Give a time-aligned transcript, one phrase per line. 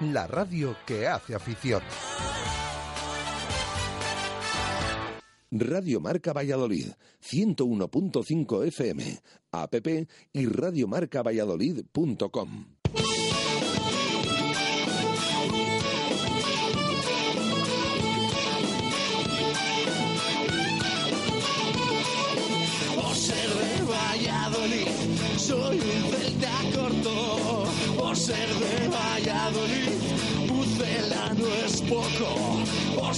[0.00, 1.82] la radio que hace afición.
[5.50, 9.74] Radio Marca Valladolid, 101.5 FM, app
[10.32, 12.77] y radiomarcavalladolid.com.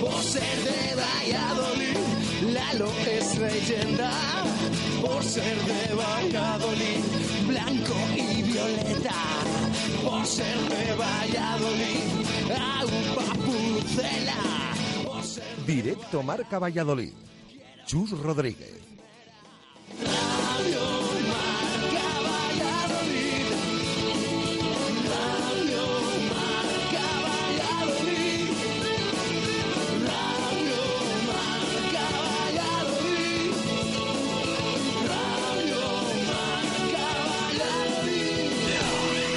[0.00, 1.96] Por ser de Valladolid,
[2.52, 4.10] Lalo es leyenda.
[5.00, 7.02] Por ser de Valladolid,
[7.46, 9.14] blanco y violeta.
[10.02, 12.04] Por ser de Valladolid,
[12.50, 14.74] agua pucela.
[15.66, 17.12] Directo Marca Valladolid.
[17.86, 18.95] Chus Rodríguez.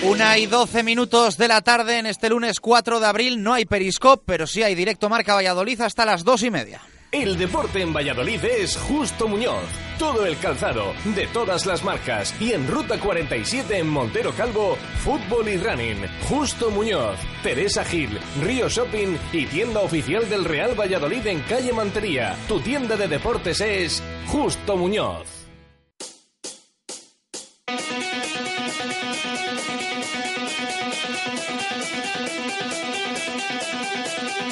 [0.01, 3.43] Una y doce minutos de la tarde en este lunes 4 de abril.
[3.43, 6.81] No hay periscope, pero sí hay directo Marca Valladolid hasta las dos y media.
[7.11, 9.65] El deporte en Valladolid es Justo Muñoz.
[9.97, 12.33] Todo el calzado, de todas las marcas.
[12.39, 16.05] Y en Ruta 47 en Montero Calvo, fútbol y running.
[16.29, 22.37] Justo Muñoz, Teresa Gil, Río Shopping y tienda oficial del Real Valladolid en calle Mantería.
[22.47, 25.39] Tu tienda de deportes es Justo Muñoz.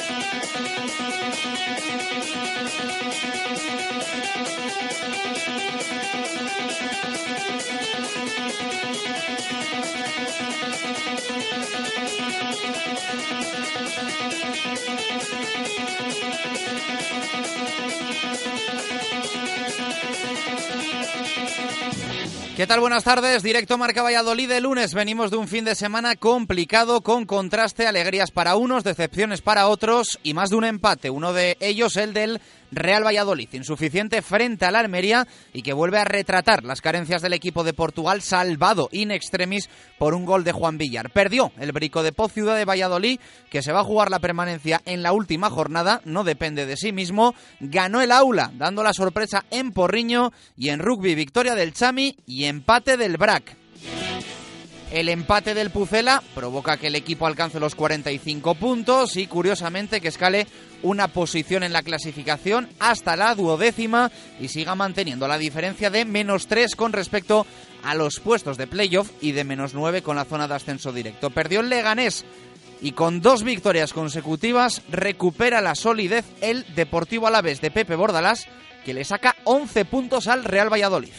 [0.08, 0.24] Thank
[9.42, 9.47] you.
[22.58, 22.80] ¿Qué tal?
[22.80, 23.44] Buenas tardes.
[23.44, 24.96] Directo Marca Valladolid de lunes.
[24.96, 30.20] Venimos de un fin de semana complicado, con contraste, alegrías para unos, decepciones para otros
[30.24, 31.12] y más de un empate.
[31.12, 32.42] Uno de ellos, el del
[32.72, 37.64] Real Valladolid, insuficiente frente al Almería y que vuelve a retratar las carencias del equipo
[37.64, 41.10] de Portugal, salvado in extremis por un gol de Juan Villar.
[41.12, 43.20] Perdió el Brico de Poz Ciudad de Valladolid,
[43.50, 46.92] que se va a jugar la permanencia en la última jornada, no depende de sí
[46.92, 47.36] mismo.
[47.60, 52.46] Ganó el aula, dando la sorpresa en Porriño y en rugby, victoria del Chami y
[52.46, 53.56] empate del Brac.
[54.92, 60.08] El empate del Pucela provoca que el equipo alcance los 45 puntos y curiosamente que
[60.08, 60.48] escale
[60.84, 66.48] una posición en la clasificación hasta la duodécima y siga manteniendo la diferencia de menos
[66.48, 67.46] 3 con respecto
[67.84, 71.30] a los puestos de playoff y de menos 9 con la zona de ascenso directo.
[71.30, 72.26] Perdió el Leganés
[72.82, 78.48] y con dos victorias consecutivas recupera la solidez el Deportivo Alavés de Pepe Bordalás
[78.86, 81.14] que le saca 11 puntos al Real Valladolid.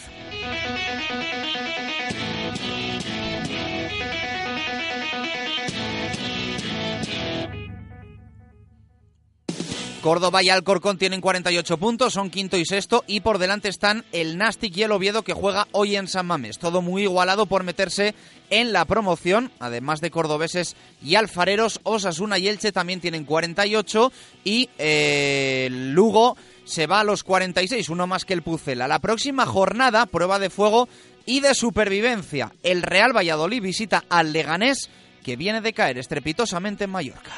[10.09, 14.39] Córdoba y Alcorcón tienen 48 puntos, son quinto y sexto y por delante están el
[14.39, 16.59] Nastic y el Oviedo que juega hoy en San Mamés.
[16.59, 18.15] Todo muy igualado por meterse
[18.49, 24.11] en la promoción, además de cordobeses y alfareros, Osasuna y Elche también tienen 48
[24.45, 28.89] y eh, Lugo se va a los 46, uno más que el Pucela.
[28.89, 30.89] La próxima jornada, prueba de fuego
[31.27, 32.55] y de supervivencia.
[32.63, 34.89] El Real Valladolid visita al Leganés
[35.23, 37.33] que viene de caer estrepitosamente en Mallorca.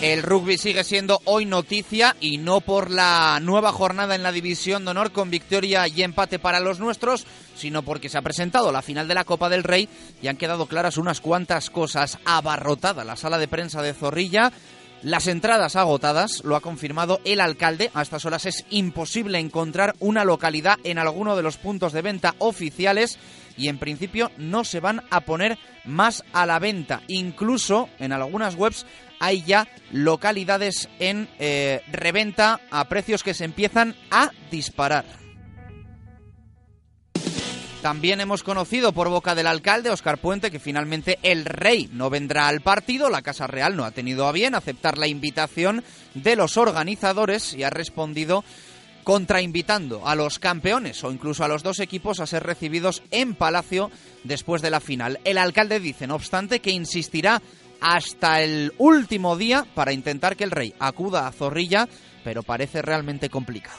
[0.00, 4.84] El rugby sigue siendo hoy noticia y no por la nueva jornada en la División
[4.84, 8.80] de Honor con victoria y empate para los nuestros, sino porque se ha presentado la
[8.80, 9.88] final de la Copa del Rey
[10.22, 12.20] y han quedado claras unas cuantas cosas.
[12.24, 14.52] Abarrotada la sala de prensa de Zorrilla,
[15.02, 17.90] las entradas agotadas, lo ha confirmado el alcalde.
[17.92, 22.36] A estas horas es imposible encontrar una localidad en alguno de los puntos de venta
[22.38, 23.18] oficiales
[23.56, 27.02] y en principio no se van a poner más a la venta.
[27.08, 28.86] Incluso en algunas webs
[29.20, 35.04] hay ya localidades en eh, reventa a precios que se empiezan a disparar.
[37.82, 42.48] También hemos conocido por boca del alcalde Oscar Puente que finalmente el rey no vendrá
[42.48, 43.08] al partido.
[43.08, 47.62] La Casa Real no ha tenido a bien aceptar la invitación de los organizadores y
[47.62, 48.44] ha respondido
[49.04, 53.90] contrainvitando a los campeones o incluso a los dos equipos a ser recibidos en Palacio
[54.24, 55.20] después de la final.
[55.24, 57.40] El alcalde dice, no obstante, que insistirá
[57.80, 61.88] hasta el último día para intentar que el rey acuda a Zorrilla,
[62.24, 63.78] pero parece realmente complicado.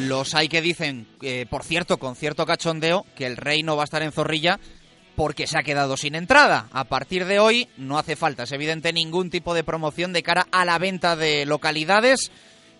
[0.00, 3.82] Los hay que dicen, eh, por cierto, con cierto cachondeo, que el rey no va
[3.82, 4.58] a estar en Zorrilla
[5.16, 6.68] porque se ha quedado sin entrada.
[6.72, 10.46] A partir de hoy no hace falta, es evidente, ningún tipo de promoción de cara
[10.50, 12.30] a la venta de localidades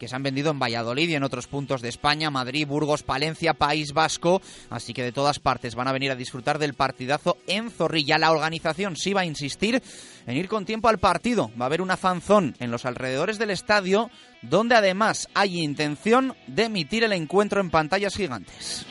[0.03, 3.55] que se han vendido en Valladolid y en otros puntos de España, Madrid, Burgos, Palencia,
[3.55, 7.71] País Vasco, así que de todas partes van a venir a disfrutar del partidazo en
[7.71, 8.19] Zorrilla.
[8.19, 9.81] La organización sí va a insistir
[10.27, 11.53] en ir con tiempo al partido.
[11.57, 14.11] Va a haber una fanzón en los alrededores del estadio,
[14.43, 18.85] donde además hay intención de emitir el encuentro en pantallas gigantes.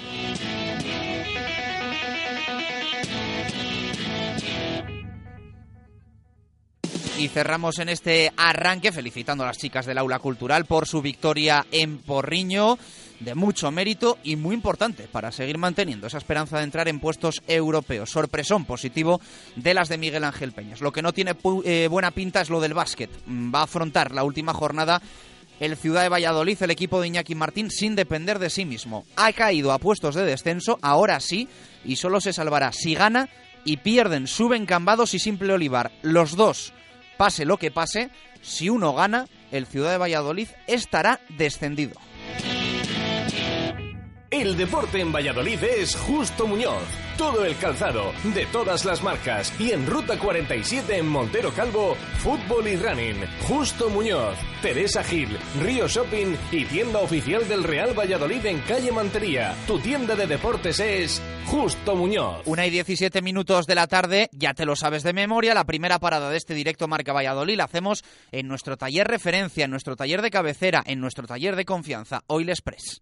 [7.21, 11.67] Y cerramos en este arranque felicitando a las chicas del aula cultural por su victoria
[11.71, 12.79] en Porriño,
[13.19, 17.43] de mucho mérito y muy importante para seguir manteniendo esa esperanza de entrar en puestos
[17.47, 18.09] europeos.
[18.09, 19.21] Sorpresón positivo
[19.55, 20.81] de las de Miguel Ángel Peñas.
[20.81, 23.11] Lo que no tiene eh, buena pinta es lo del básquet.
[23.27, 24.99] Mm, va a afrontar la última jornada
[25.59, 29.05] el Ciudad de Valladolid, el equipo de Iñaki Martín, sin depender de sí mismo.
[29.15, 31.47] Ha caído a puestos de descenso, ahora sí,
[31.85, 33.29] y solo se salvará si gana
[33.63, 35.91] y pierden, suben Cambados y Simple Olivar.
[36.01, 36.73] Los dos
[37.21, 38.09] pase lo que pase,
[38.41, 41.93] si uno gana, el Ciudad de Valladolid estará descendido.
[44.31, 46.81] El deporte en Valladolid es Justo Muñoz.
[47.17, 49.53] Todo el calzado, de todas las marcas.
[49.59, 53.25] Y en Ruta 47 en Montero Calvo, fútbol y running.
[53.41, 59.53] Justo Muñoz, Teresa Gil, Río Shopping y tienda oficial del Real Valladolid en calle Mantería.
[59.67, 62.43] Tu tienda de deportes es Justo Muñoz.
[62.45, 65.53] Una y 17 minutos de la tarde, ya te lo sabes de memoria.
[65.53, 69.71] La primera parada de este directo Marca Valladolid la hacemos en nuestro taller referencia, en
[69.71, 73.01] nuestro taller de cabecera, en nuestro taller de confianza, Oil Express.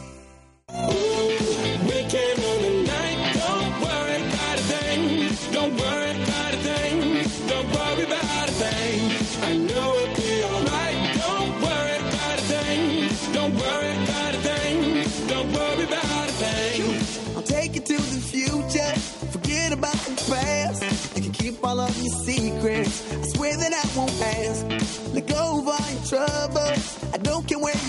[21.71, 23.13] All of your secrets.
[23.13, 25.13] I swear that I won't ask.
[25.13, 27.13] Let go of all your troubles.
[27.13, 27.80] I don't care where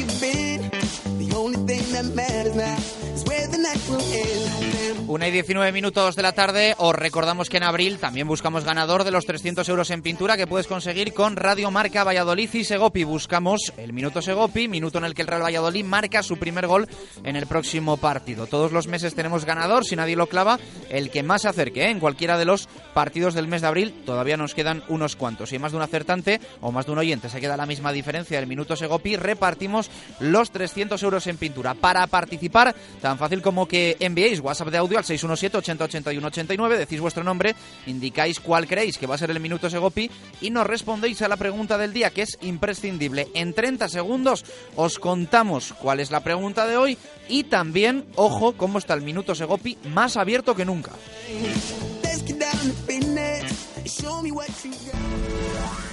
[2.02, 2.76] matters now
[3.14, 4.61] is where the night will end.
[5.08, 6.74] Una y 19 minutos de la tarde.
[6.78, 10.46] Os recordamos que en abril también buscamos ganador de los 300 euros en pintura que
[10.46, 13.04] puedes conseguir con Radio Marca Valladolid y Segopi.
[13.04, 16.88] Buscamos el minuto Segopi, minuto en el que el Real Valladolid marca su primer gol
[17.24, 18.46] en el próximo partido.
[18.46, 21.90] Todos los meses tenemos ganador, si nadie lo clava, el que más se acerque ¿eh?
[21.90, 24.02] en cualquiera de los partidos del mes de abril.
[24.06, 25.50] Todavía nos quedan unos cuantos.
[25.50, 28.38] Si más de un acertante o más de un oyente se queda la misma diferencia
[28.38, 31.74] del minuto Segopi, repartimos los 300 euros en pintura.
[31.74, 36.78] Para participar, tan fácil como que enviéis WhatsApp de audio al 617 80 81 89,
[36.78, 37.54] decís vuestro nombre,
[37.86, 41.36] indicáis cuál creéis que va a ser el minuto Segopi y nos respondéis a la
[41.36, 43.28] pregunta del día, que es imprescindible.
[43.34, 44.44] En 30 segundos
[44.76, 49.34] os contamos cuál es la pregunta de hoy y también, ojo, cómo está el minuto
[49.34, 50.92] Segopi más abierto que nunca.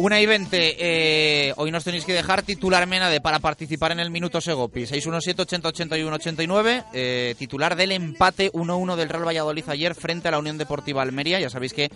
[0.00, 0.76] Una y 20.
[0.78, 4.86] Eh, hoy nos tenéis que dejar titular Menade para participar en el Minuto Segopi.
[4.86, 6.86] 617-80-81-89.
[6.94, 11.38] Eh, titular del empate 1-1 del Real Valladolid ayer frente a la Unión Deportiva Almería.
[11.38, 11.90] Ya sabéis que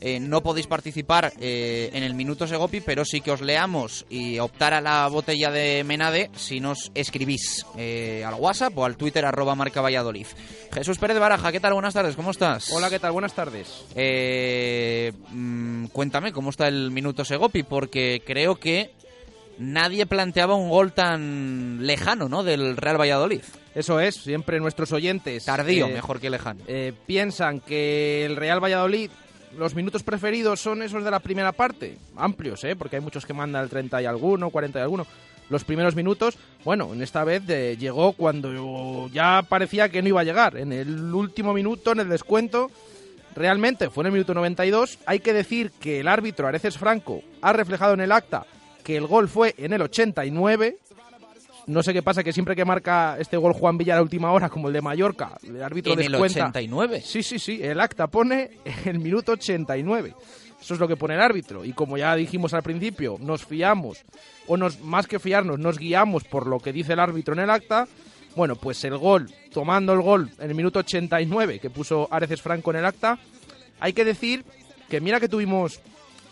[0.00, 4.38] eh, no podéis participar eh, en el Minuto Segopi, pero sí que os leamos y
[4.38, 9.24] optar a la botella de Menade si nos escribís eh, al WhatsApp o al Twitter
[9.24, 10.26] arroba marca Valladolid.
[10.72, 11.74] Jesús Pérez Baraja, ¿qué tal?
[11.74, 12.70] Buenas tardes, ¿cómo estás?
[12.72, 13.12] Hola, ¿qué tal?
[13.12, 13.84] Buenas tardes.
[13.94, 17.62] Eh, mm, cuéntame, ¿cómo está el Minuto Segopi?
[17.62, 18.92] Porque creo que
[19.58, 22.42] nadie planteaba un gol tan lejano, ¿no?
[22.42, 23.42] Del Real Valladolid.
[23.74, 25.44] Eso es, siempre nuestros oyentes.
[25.44, 26.60] Tardío, eh, mejor que lejano.
[26.66, 29.10] eh, piensan que el Real Valladolid,
[29.56, 31.96] los minutos preferidos son esos de la primera parte.
[32.16, 32.76] Amplios, ¿eh?
[32.76, 35.06] Porque hay muchos que mandan el 30 y alguno, 40 y alguno.
[35.48, 40.24] Los primeros minutos, bueno, en esta vez llegó cuando ya parecía que no iba a
[40.24, 40.56] llegar.
[40.56, 42.70] En el último minuto, en el descuento,
[43.34, 44.98] realmente fue en el minuto 92.
[45.06, 48.46] Hay que decir que el árbitro Areces Franco ha reflejado en el acta
[48.84, 50.78] que el gol fue en el 89.
[51.66, 54.32] No sé qué pasa, que siempre que marca este gol Juan Villa a la última
[54.32, 56.40] hora, como el de Mallorca, el árbitro En el descuenta.
[56.48, 57.02] 89.
[57.04, 58.50] Sí, sí, sí, el acta pone
[58.84, 60.14] el minuto 89.
[60.60, 61.64] Eso es lo que pone el árbitro.
[61.64, 64.04] Y como ya dijimos al principio, nos fiamos,
[64.46, 67.50] o nos, más que fiarnos, nos guiamos por lo que dice el árbitro en el
[67.50, 67.86] acta.
[68.36, 72.70] Bueno, pues el gol, tomando el gol en el minuto 89 que puso Areces Franco
[72.70, 73.18] en el acta,
[73.80, 74.44] hay que decir
[74.88, 75.80] que mira que tuvimos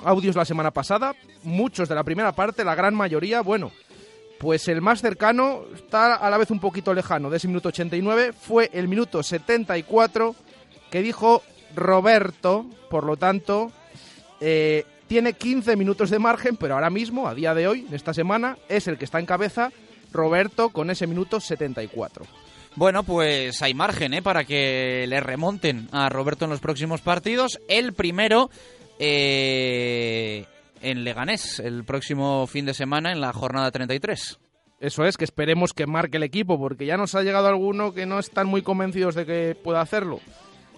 [0.04, 3.73] audios la semana pasada, muchos de la primera parte, la gran mayoría, bueno,
[4.38, 8.33] pues el más cercano está a la vez un poquito lejano de ese minuto 89,
[8.33, 10.35] fue el minuto 74
[10.90, 11.42] que dijo
[11.75, 13.73] Roberto, por lo tanto,
[14.40, 18.14] eh, tiene 15 minutos de margen, pero ahora mismo, a día de hoy, en esta
[18.14, 19.73] semana, es el que está en cabeza
[20.12, 22.25] Roberto con ese minuto 74.
[22.76, 24.23] Bueno, pues hay margen ¿eh?
[24.23, 27.59] para que le remonten a Roberto en los próximos partidos.
[27.68, 28.50] El primero
[28.99, 30.47] eh,
[30.82, 34.38] en Leganés, el próximo fin de semana en la jornada 33.
[34.80, 38.06] Eso es, que esperemos que marque el equipo, porque ya nos ha llegado alguno que
[38.06, 40.20] no están muy convencidos de que pueda hacerlo.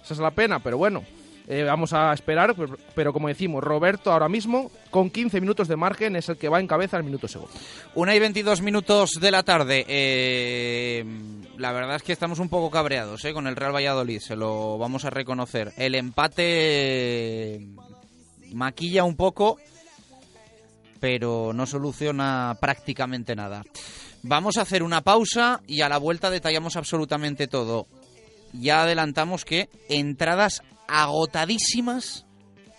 [0.02, 1.04] Esa es la pena, pero bueno,
[1.47, 2.54] eh, vamos a esperar.
[2.57, 6.49] Pero, pero como decimos, Roberto ahora mismo, con 15 minutos de margen, es el que
[6.49, 7.52] va en cabeza al minuto segundo.
[7.95, 9.85] Una y 22 minutos de la tarde.
[9.87, 11.04] Eh,
[11.59, 13.35] la verdad es que estamos un poco cabreados ¿eh?
[13.35, 15.73] con el Real Valladolid, se lo vamos a reconocer.
[15.76, 17.66] El empate
[18.54, 19.59] maquilla un poco,
[21.00, 23.64] pero no soluciona prácticamente nada.
[24.23, 27.87] Vamos a hacer una pausa y a la vuelta detallamos absolutamente todo.
[28.52, 32.26] Ya adelantamos que entradas agotadísimas,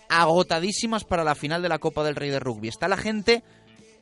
[0.08, 2.68] agotadísimas para la final de la Copa del Rey de Rugby.
[2.68, 3.42] Está la gente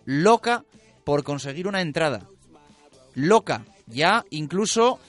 [0.05, 0.65] loca
[1.05, 2.29] por conseguir una entrada.
[3.15, 3.65] Loca.
[3.87, 5.01] Ya incluso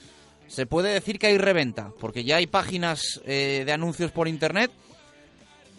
[0.48, 4.72] se puede decir que hay reventa, porque ya hay páginas eh, de anuncios por internet,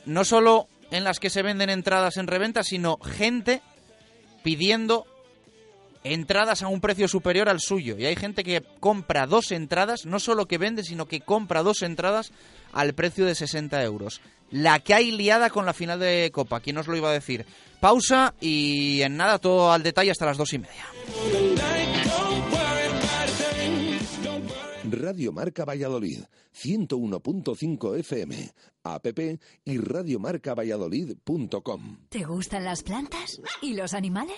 [0.06, 3.62] no solo en las que se venden entradas en reventa, sino gente
[4.44, 5.06] pidiendo
[6.04, 7.96] entradas a un precio superior al suyo.
[7.98, 11.82] Y hay gente que compra dos entradas, no solo que vende, sino que compra dos
[11.82, 12.32] entradas
[12.72, 14.20] al precio de 60 euros.
[14.50, 17.46] La que hay liada con la final de Copa, ¿quién os lo iba a decir?
[17.80, 20.84] Pausa y en nada todo al detalle hasta las dos y media.
[24.92, 26.20] Radio Marca Valladolid,
[26.54, 28.52] 101.5 FM,
[28.84, 29.06] app
[29.64, 31.96] y radiomarcavalladolid.com.
[32.10, 33.40] ¿Te gustan las plantas?
[33.62, 34.36] ¿Y los animales?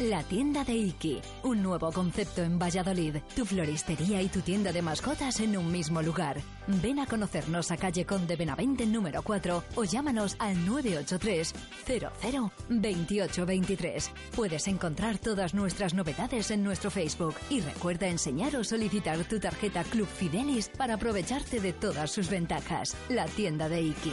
[0.00, 3.18] La tienda de Iki, un nuevo concepto en Valladolid.
[3.36, 6.40] Tu floristería y tu tienda de mascotas en un mismo lugar.
[6.66, 11.54] Ven a conocernos a calle Conde Benavente número 4 o llámanos al 983
[11.86, 14.10] 00 2823.
[14.34, 19.84] Puedes encontrar todas nuestras novedades en nuestro Facebook y recuerda enseñar o solicitar tu tarjeta
[19.84, 22.96] Club Fidelis para aprovecharte de todas sus ventajas.
[23.08, 24.12] La tienda de Iki.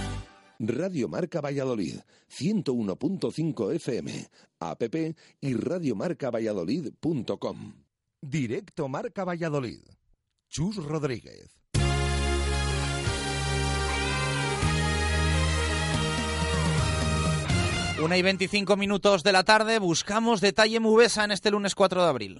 [0.63, 4.83] Radio Marca Valladolid, 101.5 FM, app
[5.41, 7.73] y radiomarcavalladolid.com.
[8.21, 9.79] Directo Marca Valladolid.
[10.47, 11.49] Chus Rodríguez.
[18.03, 22.09] Una y 25 minutos de la tarde, buscamos detalle Mubesa en este lunes 4 de
[22.09, 22.39] abril.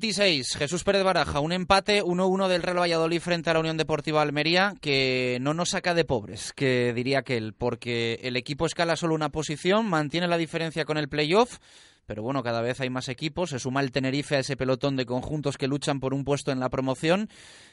[0.00, 4.22] 26, Jesús Pérez Baraja, un empate 1-1 del Real Valladolid frente a la Unión Deportiva
[4.22, 9.14] Almería que no nos saca de pobres, que diría aquel, porque el equipo escala solo
[9.14, 11.58] una posición, mantiene la diferencia con el playoff,
[12.06, 15.04] pero bueno, cada vez hay más equipos, se suma el Tenerife a ese pelotón de
[15.04, 17.28] conjuntos que luchan por un puesto en la promoción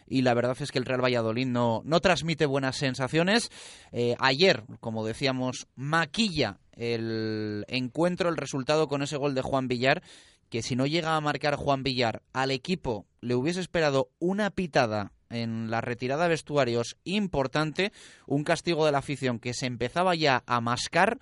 [0.06, 3.50] y la verdad es que el Real Valladolid no, no transmite buenas sensaciones.
[3.94, 10.04] Eh, ayer, como decíamos, maquilla el encuentro, el resultado con ese gol de Juan Villar,
[10.50, 15.12] que si no llega a marcar Juan Villar al equipo le hubiese esperado una pitada
[15.30, 17.92] en la retirada de vestuarios importante,
[18.26, 21.20] un castigo de la afición que se empezaba ya a mascar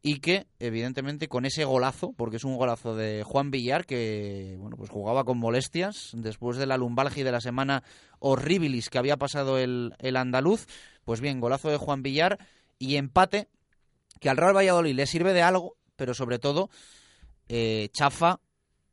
[0.00, 4.76] y que evidentemente con ese golazo, porque es un golazo de Juan Villar que bueno,
[4.76, 7.82] pues jugaba con molestias después de la lumbalgia de la semana
[8.20, 10.66] horribilis que había pasado el, el andaluz,
[11.04, 12.38] pues bien, golazo de Juan Villar
[12.78, 13.48] y empate
[14.20, 16.70] que al Real Valladolid le sirve de algo, pero sobre todo
[17.48, 18.40] eh, chafa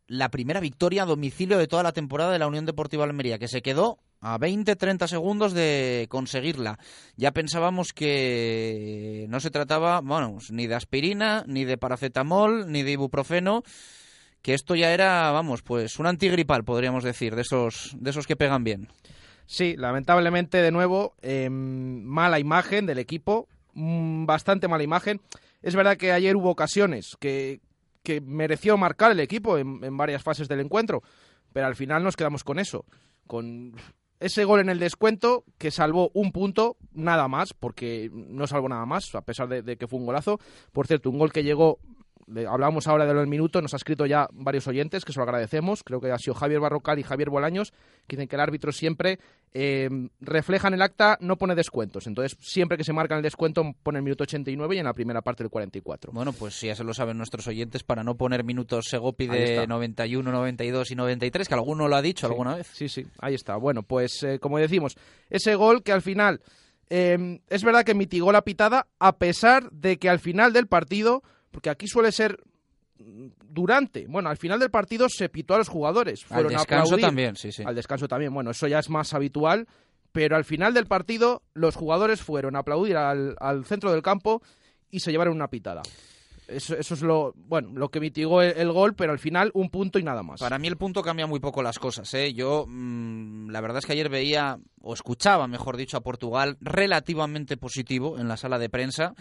[0.07, 3.47] la primera victoria a domicilio de toda la temporada de la Unión Deportiva Almería, que
[3.47, 6.79] se quedó a 20-30 segundos de conseguirla.
[7.15, 12.91] Ya pensábamos que no se trataba, bueno, ni de aspirina, ni de paracetamol, ni de
[12.91, 13.63] ibuprofeno,
[14.41, 18.35] que esto ya era, vamos, pues un antigripal, podríamos decir, de esos, de esos que
[18.35, 18.89] pegan bien.
[19.47, 25.21] Sí, lamentablemente, de nuevo, eh, mala imagen del equipo, mm, bastante mala imagen.
[25.61, 27.59] Es verdad que ayer hubo ocasiones que,
[28.05, 31.03] que mereció marcar el equipo en, en varias fases del encuentro,
[31.51, 32.85] pero al final nos quedamos con eso,
[33.27, 33.73] con
[34.21, 38.85] ese gol en el descuento que salvó un punto, nada más, porque no salvó nada
[38.85, 40.39] más, a pesar de, de que fue un golazo.
[40.71, 41.94] Por cierto, un gol que llegó, le-
[42.47, 45.23] hablábamos ahora de lo del minuto, nos ha escrito ya varios oyentes, que se lo
[45.23, 47.71] agradecemos, creo que ha sido Javier Barrocal y Javier Bolaños,
[48.07, 49.19] que dicen que el árbitro siempre
[49.53, 52.07] eh, refleja en el acta, no pone descuentos.
[52.07, 54.93] Entonces, siempre que se marca en el descuento, pone el minuto 89 y en la
[54.93, 56.11] primera parte el 44.
[56.11, 59.67] Bueno, pues ya se lo saben nuestros oyentes para no poner minutos Segopi de está.
[59.67, 62.67] 91, 92 y 93, que alguno lo ha dicho Sí, alguna vez.
[62.73, 63.55] Sí, sí, ahí está.
[63.55, 64.95] Bueno, pues eh, como decimos,
[65.29, 66.41] ese gol que al final
[66.89, 71.23] eh, es verdad que mitigó la pitada a pesar de que al final del partido,
[71.55, 72.37] porque aquí suele ser
[72.99, 76.23] mm, durante, bueno, al final del partido se pitó a los jugadores.
[76.23, 77.05] Al Fueron a descanso aplaudir.
[77.05, 77.63] también, sí, sí.
[77.65, 79.69] Al descanso también, bueno, eso ya es más habitual,
[80.11, 84.41] pero al final del partido los jugadores fueron a aplaudir al, al centro del campo
[84.91, 85.81] y se llevaron una pitada.
[86.49, 89.69] Eso, eso es lo, bueno, lo que mitigó el, el gol, pero al final un
[89.69, 90.41] punto y nada más.
[90.41, 92.13] Para mí el punto cambia muy poco las cosas.
[92.15, 92.33] ¿eh?
[92.33, 97.55] Yo, mm, la verdad es que ayer veía, o escuchaba, mejor dicho, a Portugal relativamente
[97.55, 99.15] positivo en la sala de prensa.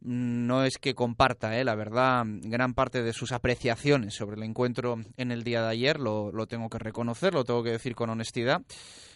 [0.00, 1.64] No es que comparta, ¿eh?
[1.64, 5.98] la verdad, gran parte de sus apreciaciones sobre el encuentro en el día de ayer,
[5.98, 8.62] lo, lo tengo que reconocer, lo tengo que decir con honestidad.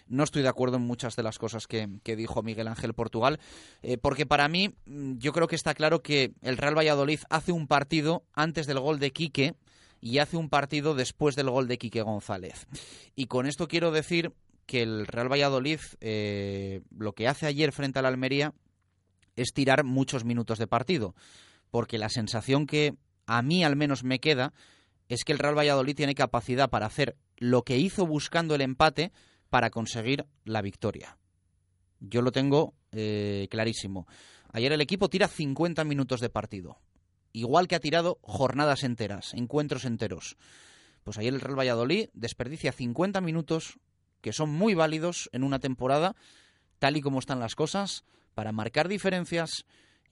[0.09, 3.39] No estoy de acuerdo en muchas de las cosas que, que dijo Miguel Ángel Portugal,
[3.83, 7.53] eh, porque para mí mm, yo creo que está claro que el Real Valladolid hace
[7.53, 9.55] un partido antes del gol de Quique
[10.01, 12.67] y hace un partido después del gol de Quique González.
[13.15, 14.33] Y con esto quiero decir
[14.67, 18.53] que el Real Valladolid eh, lo que hace ayer frente al Almería
[19.37, 21.15] es tirar muchos minutos de partido,
[21.71, 22.95] porque la sensación que
[23.27, 24.53] a mí al menos me queda
[25.09, 29.13] es que el Real Valladolid tiene capacidad para hacer lo que hizo buscando el empate
[29.51, 31.19] para conseguir la victoria.
[32.01, 34.07] Yo lo tengo eh, clarísimo.
[34.53, 36.79] Ayer el equipo tira 50 minutos de partido,
[37.33, 40.37] igual que ha tirado jornadas enteras, encuentros enteros.
[41.05, 43.79] Pues ayer el Real Valladolid desperdicia 50 minutos
[44.21, 46.15] que son muy válidos en una temporada,
[46.79, 49.65] tal y como están las cosas, para marcar diferencias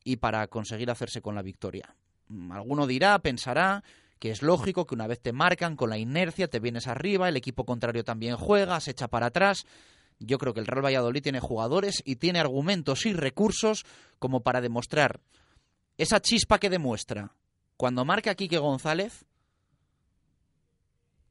[0.04, 1.94] y para conseguir hacerse con la victoria.
[2.28, 3.82] Mm, Alguno dirá, pensará
[4.18, 7.36] que es lógico que una vez te marcan con la inercia, te vienes arriba, el
[7.36, 9.64] equipo contrario también juega, se echa para atrás.
[10.18, 13.84] Yo creo que el Real Valladolid tiene jugadores y tiene argumentos y recursos
[14.18, 15.20] como para demostrar
[15.96, 17.34] esa chispa que demuestra
[17.78, 19.24] cuando marca Quique González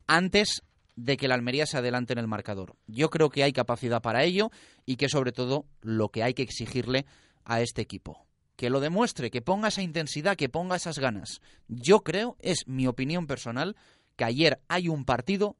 [0.07, 0.63] antes
[0.99, 2.75] de que la Almería se adelante en el marcador.
[2.87, 4.51] Yo creo que hay capacidad para ello
[4.85, 7.05] y que sobre todo lo que hay que exigirle
[7.45, 8.27] a este equipo.
[8.57, 11.39] Que lo demuestre, que ponga esa intensidad, que ponga esas ganas.
[11.69, 13.77] Yo creo, es mi opinión personal,
[14.17, 15.55] que ayer hay un partido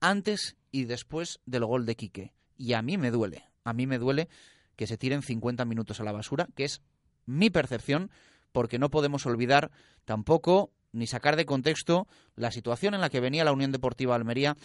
[0.00, 2.32] antes y después del gol de Quique.
[2.56, 4.28] Y a mí me duele, a mí me duele
[4.74, 6.80] que se tiren 50 minutos a la basura, que es
[7.26, 8.10] mi percepción,
[8.52, 9.70] porque no podemos olvidar
[10.06, 14.56] tampoco ni sacar de contexto la situación en la que venía la Unión Deportiva Almería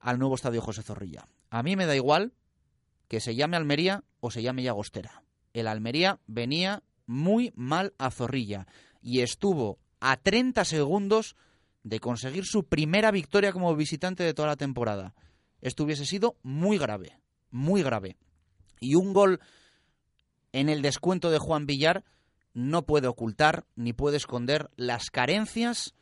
[0.00, 1.26] al nuevo estadio José Zorrilla.
[1.50, 2.32] A mí me da igual
[3.08, 5.22] que se llame Almería o se llame Llagostera.
[5.52, 8.66] El Almería venía muy mal a Zorrilla
[9.00, 11.36] y estuvo a 30 segundos
[11.82, 15.14] de conseguir su primera victoria como visitante de toda la temporada.
[15.60, 17.18] Esto hubiese sido muy grave,
[17.50, 18.16] muy grave.
[18.80, 19.40] Y un gol
[20.52, 22.04] en el descuento de Juan Villar
[22.58, 25.94] no puede ocultar ni puede esconder las carencias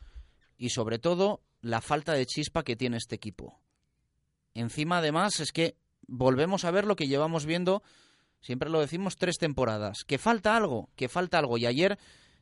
[0.57, 3.61] y sobre todo la falta de chispa que tiene este equipo.
[4.55, 7.83] Encima además es que volvemos a ver lo que llevamos viendo,
[8.41, 11.59] siempre lo decimos, tres temporadas, que falta algo, que falta algo.
[11.59, 11.99] Y ayer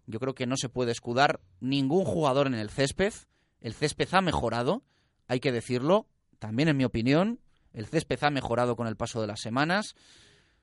[0.07, 3.11] yo creo que no se puede escudar ningún jugador en el césped.
[3.59, 4.85] El césped ha mejorado,
[5.27, 6.07] hay que decirlo,
[6.39, 7.41] también en mi opinión.
[7.73, 9.93] El césped ha mejorado con el paso de las semanas.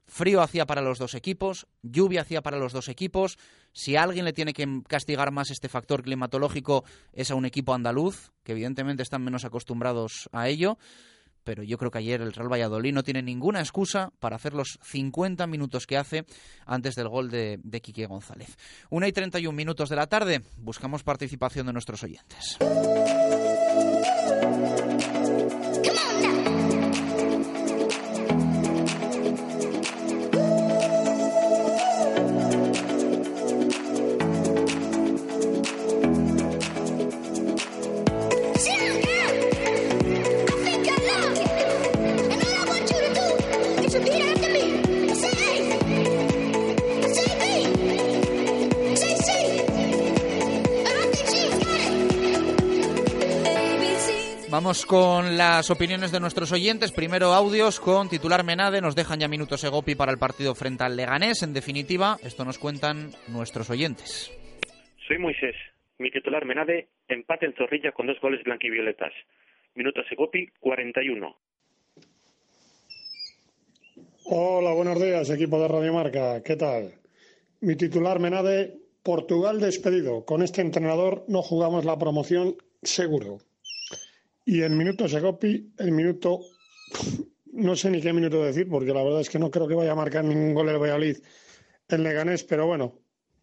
[0.07, 3.39] Frío hacía para los dos equipos, lluvia hacía para los dos equipos.
[3.73, 8.33] Si alguien le tiene que castigar más este factor climatológico es a un equipo andaluz,
[8.45, 10.79] que evidentemente están menos acostumbrados a ello.
[11.45, 14.79] Pero yo creo que ayer el Real Valladolid no tiene ninguna excusa para hacer los
[14.83, 16.25] 50 minutos que hace
[16.67, 18.57] antes del gol de, de Quique González.
[18.91, 22.59] Una y 31 minutos de la tarde, buscamos participación de nuestros oyentes.
[54.63, 56.93] Vamos con las opiniones de nuestros oyentes.
[56.93, 58.81] Primero audios con titular Menade.
[58.81, 61.43] Nos dejan ya minutos Egopi para el partido frente al Leganés.
[61.43, 64.31] En definitiva, esto nos cuentan nuestros oyentes.
[65.09, 65.57] Soy Moisés.
[65.99, 69.13] Mi titular Menade, empate en Zorrilla con dos goles blanquivioletas.
[69.75, 71.37] Minutos Egopi, 41.
[74.27, 76.41] Hola, buenos días, equipo de Radio Marca.
[76.45, 76.93] ¿Qué tal?
[77.63, 80.25] Mi titular Menade, Portugal despedido.
[80.25, 83.39] Con este entrenador no jugamos la promoción seguro.
[84.45, 86.41] Y el minuto Segopi, el minuto,
[87.53, 89.93] no sé ni qué minuto decir, porque la verdad es que no creo que vaya
[89.93, 91.19] a marcar ningún gol el Valladolid
[91.89, 92.99] en Leganés, pero bueno,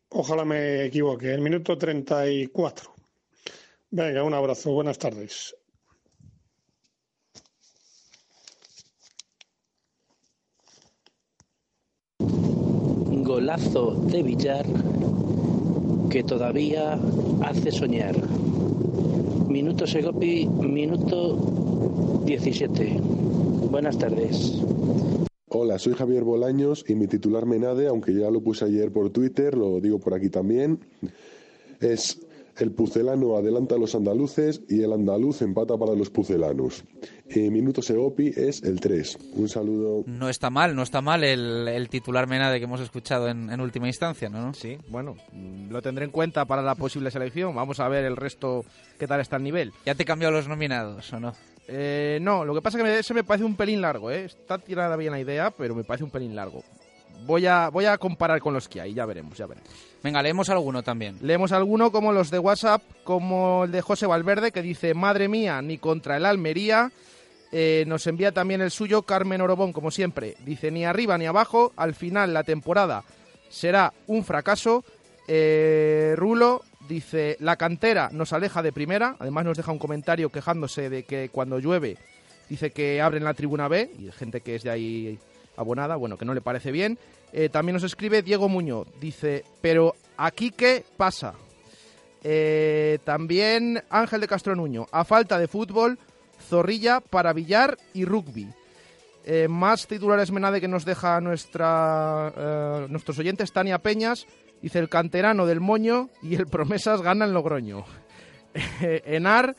[0.10, 1.34] ojalá me equivoque.
[1.34, 2.94] El minuto 34.
[3.92, 5.56] Venga, un abrazo, buenas tardes.
[13.30, 14.66] Golazo de Villar
[16.10, 16.98] que todavía
[17.42, 18.16] hace soñar.
[19.60, 22.98] Minuto Segopi, minuto 17.
[23.70, 24.54] Buenas tardes.
[25.50, 29.58] Hola, soy Javier Bolaños y mi titular Menade, aunque ya lo puse ayer por Twitter,
[29.58, 30.80] lo digo por aquí también,
[31.82, 32.22] es
[32.56, 36.86] el pucelano adelanta a los andaluces y el andaluz empata para los pucelanos.
[37.30, 39.18] Y minuto Segopi es el 3.
[39.36, 40.04] Un saludo.
[40.08, 43.60] No está mal, no está mal el, el titular Menade que hemos escuchado en, en,
[43.60, 44.54] última instancia, ¿no?
[44.54, 45.16] Sí, bueno,
[45.70, 47.56] lo tendré en cuenta para la posible selección.
[47.56, 48.66] Vamos a ver el resto,
[48.98, 49.74] qué tal está el nivel.
[49.86, 51.34] ¿Ya te cambiado los nominados o no?
[51.68, 54.26] Eh, no, lo que pasa es que ese me parece un pelín largo, ¿eh?
[54.26, 56.64] Está tirada bien la idea, pero me parece un pelín largo.
[57.26, 59.70] Voy a, voy a comparar con los que hay, ya veremos, ya veremos.
[60.02, 61.18] Venga, leemos alguno también.
[61.22, 65.62] Leemos alguno como los de WhatsApp, como el de José Valverde, que dice, madre mía,
[65.62, 66.92] ni contra el Almería.
[67.52, 70.38] Eh, nos envía también el suyo Carmen Orobón, como siempre.
[70.46, 73.04] Dice, ni arriba ni abajo, al final la temporada
[73.50, 74.84] será un fracaso.
[75.32, 79.16] Eh, Rulo dice, la cantera nos aleja de primera.
[79.20, 81.98] Además nos deja un comentario quejándose de que cuando llueve,
[82.50, 85.20] dice que abren la tribuna B, y gente que es de ahí
[85.56, 86.98] abonada, bueno, que no le parece bien.
[87.32, 91.36] Eh, también nos escribe Diego Muñoz, dice, pero aquí qué pasa.
[92.24, 96.00] Eh, también Ángel de Castro Nuño, a falta de fútbol,
[96.50, 98.48] zorrilla para billar y rugby.
[99.26, 104.26] Eh, más titulares Menade que nos deja nuestra, nuestros oyentes, Tania Peñas,
[104.62, 107.86] dice el canterano del Moño y el Promesas gana en Logroño.
[108.82, 109.56] Enar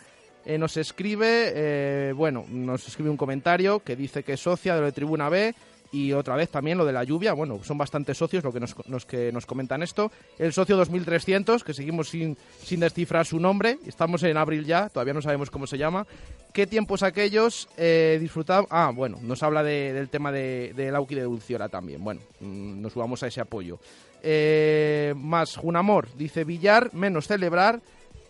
[0.58, 5.28] nos escribe, bueno, nos escribe un comentario que dice que es socia de la Tribuna
[5.28, 5.54] B
[5.92, 8.74] y otra vez también lo de la lluvia, bueno, son bastantes socios lo que nos,
[8.86, 10.12] los que nos comentan esto.
[10.38, 15.14] El socio 2300, que seguimos sin, sin descifrar su nombre, estamos en abril ya, todavía
[15.14, 16.06] no sabemos cómo se llama.
[16.52, 18.68] ¿Qué tiempos aquellos eh, disfrutamos?
[18.70, 22.02] Ah, bueno, nos habla de, del tema de, de Lauki de Dulciora también.
[22.02, 23.78] Bueno, mm, nos subamos a ese apoyo.
[24.22, 27.80] Eh, más Junamor, dice Villar, menos celebrar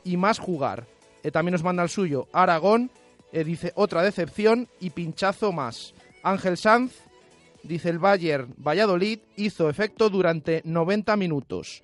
[0.05, 0.87] y más jugar.
[1.23, 2.91] Eh, también nos manda el suyo Aragón,
[3.33, 5.95] eh, dice otra decepción y pinchazo más.
[6.23, 6.93] Ángel Sanz,
[7.63, 11.83] dice el Bayern Valladolid, hizo efecto durante 90 minutos.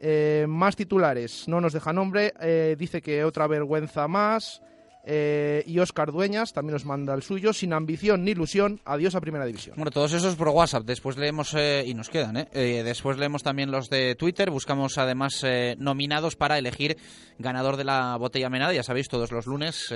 [0.00, 4.62] Eh, más titulares, no nos deja nombre, eh, dice que otra vergüenza más.
[5.10, 7.54] Eh, y Oscar Dueñas también nos manda el suyo.
[7.54, 9.74] Sin ambición ni ilusión, adiós a Primera División.
[9.76, 10.84] Bueno, todos esos por WhatsApp.
[10.84, 12.48] Después leemos, eh, y nos quedan, ¿eh?
[12.52, 12.82] ¿eh?
[12.84, 14.50] Después leemos también los de Twitter.
[14.50, 15.42] Buscamos además
[15.78, 16.98] nominados para elegir
[17.38, 18.74] ganador de la botella Menade.
[18.74, 19.86] Ya sabéis, todos los lunes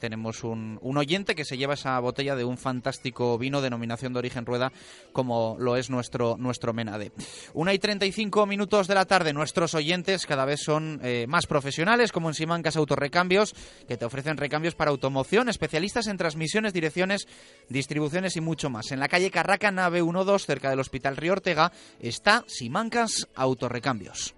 [0.00, 4.18] tenemos un, un, oyente que se lleva esa botella de un fantástico vino denominación de
[4.18, 4.70] origen rueda,
[5.12, 7.12] como lo es nuestro, nuestro Menade.
[7.54, 9.32] Una y 35 minutos de la tarde.
[9.32, 13.54] Nuestros oyentes cada vez son más profesionales, como en Simancas Autorrecambios,
[13.86, 17.26] que te ofrecen recambios para automoción, especialistas en transmisiones, direcciones,
[17.68, 18.92] distribuciones y mucho más.
[18.92, 24.37] En la calle Carraca, nave 12, cerca del Hospital Río Ortega, está Simancas Autorrecambios.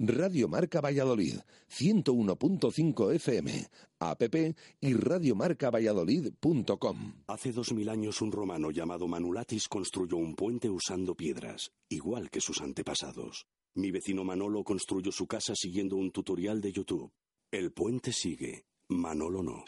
[0.00, 3.66] Radio Marca Valladolid, 101.5 FM,
[3.98, 4.22] app
[4.80, 7.14] y radiomarcavalladolid.com.
[7.26, 12.40] Hace dos mil años un romano llamado Manulatis construyó un puente usando piedras, igual que
[12.40, 13.48] sus antepasados.
[13.74, 17.10] Mi vecino Manolo construyó su casa siguiendo un tutorial de YouTube.
[17.50, 19.64] El puente sigue, Manolo no.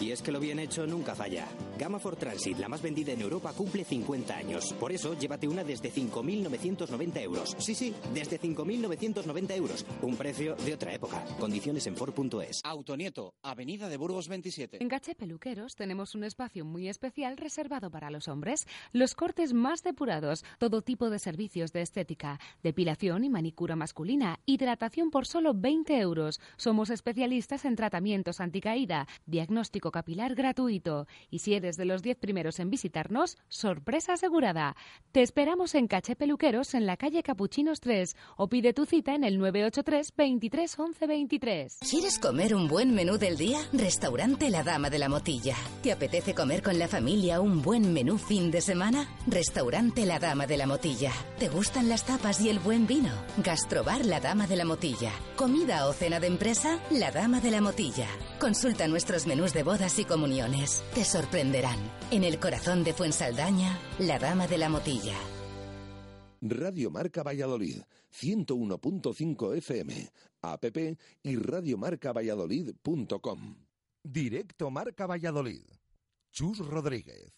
[0.00, 1.46] Y es que lo bien hecho nunca falla.
[1.78, 4.72] Gama for Transit, la más vendida en Europa, cumple 50 años.
[4.80, 7.56] Por eso, llévate una desde 5.990 euros.
[7.58, 9.84] Sí, sí, desde 5.990 euros.
[10.02, 11.24] Un precio de otra época.
[11.38, 12.60] Condiciones en Ford.es.
[12.64, 14.78] Autonieto, Avenida de Burgos 27.
[14.80, 18.66] En Gache Peluqueros tenemos un espacio muy especial reservado para los hombres.
[18.92, 25.10] Los cortes más depurados, todo tipo de servicios de estética, depilación y manicura masculina, hidratación
[25.10, 26.40] por solo 20 euros.
[26.56, 29.57] Somos especialistas en tratamientos anticaída, diagnóstico
[29.90, 31.06] capilar gratuito.
[31.30, 34.76] Y si eres de los 10 primeros en visitarnos, sorpresa asegurada.
[35.12, 39.24] Te esperamos en Caché Peluqueros en la calle Capuchinos 3 o pide tu cita en
[39.24, 41.78] el 983 23 11 23.
[41.88, 43.58] ¿Quieres comer un buen menú del día?
[43.72, 45.56] Restaurante La Dama de la Motilla.
[45.82, 49.08] ¿Te apetece comer con la familia un buen menú fin de semana?
[49.26, 51.12] Restaurante La Dama de la Motilla.
[51.38, 53.10] ¿Te gustan las tapas y el buen vino?
[53.38, 55.12] Gastrobar La Dama de la Motilla.
[55.36, 56.78] ¿Comida o cena de empresa?
[56.90, 58.06] La Dama de la Motilla.
[58.40, 60.82] Consulta nuestros menús de bodas y comuniones.
[60.94, 61.78] Te sorprenderán.
[62.10, 65.16] En el corazón de Fuensaldaña, La Dama de la Motilla.
[66.40, 67.82] Radio Marca Valladolid,
[68.12, 70.64] 101.5 FM, app
[71.22, 73.56] y radiomarcavalladolid.com.
[74.04, 75.62] Directo Marca Valladolid.
[76.30, 77.32] Chus Rodríguez.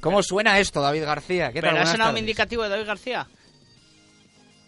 [0.00, 1.52] ¿Cómo suena esto, David García?
[1.52, 1.70] ¿Qué tal?
[1.70, 3.26] ¿Pero ha sonado un indicativo de David García?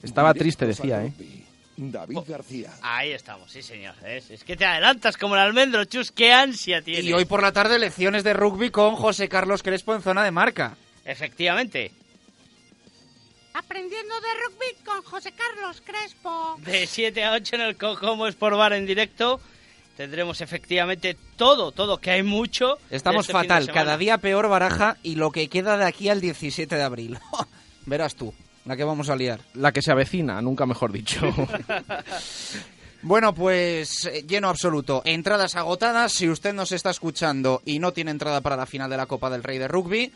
[0.03, 1.13] Estaba triste, decía, ¿eh?
[1.77, 2.71] David García.
[2.83, 3.95] Ahí estamos, sí señor.
[4.05, 7.05] Es, es que te adelantas como el almendro, Chus, qué ansia tienes.
[7.05, 10.31] Y hoy por la tarde lecciones de rugby con José Carlos Crespo en zona de
[10.31, 10.77] marca.
[11.05, 11.93] Efectivamente.
[13.55, 16.57] Aprendiendo de rugby con José Carlos Crespo.
[16.59, 19.41] De 7 a 8 en el Cocomo Sport Bar en directo.
[19.97, 22.79] Tendremos efectivamente todo, todo, que hay mucho.
[22.91, 26.75] Estamos este fatal, cada día peor baraja y lo que queda de aquí al 17
[26.75, 27.19] de abril.
[27.87, 28.33] Verás tú,
[28.65, 29.41] la que vamos a liar.
[29.55, 31.21] La que se avecina, nunca mejor dicho.
[33.05, 35.03] Bueno, pues eh, lleno absoluto.
[35.05, 36.13] Entradas agotadas.
[36.13, 39.29] Si usted nos está escuchando y no tiene entrada para la final de la Copa
[39.29, 40.13] del Rey de Rugby,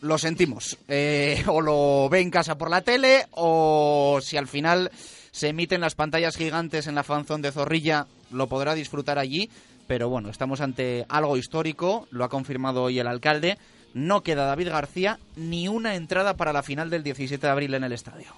[0.00, 0.78] lo sentimos.
[0.88, 4.90] Eh, o lo ve en casa por la tele, o si al final
[5.30, 9.50] se emiten las pantallas gigantes en la fanzón de Zorrilla, lo podrá disfrutar allí.
[9.86, 13.58] Pero bueno, estamos ante algo histórico, lo ha confirmado hoy el alcalde.
[13.92, 17.84] No queda David García ni una entrada para la final del 17 de abril en
[17.84, 18.34] el estadio.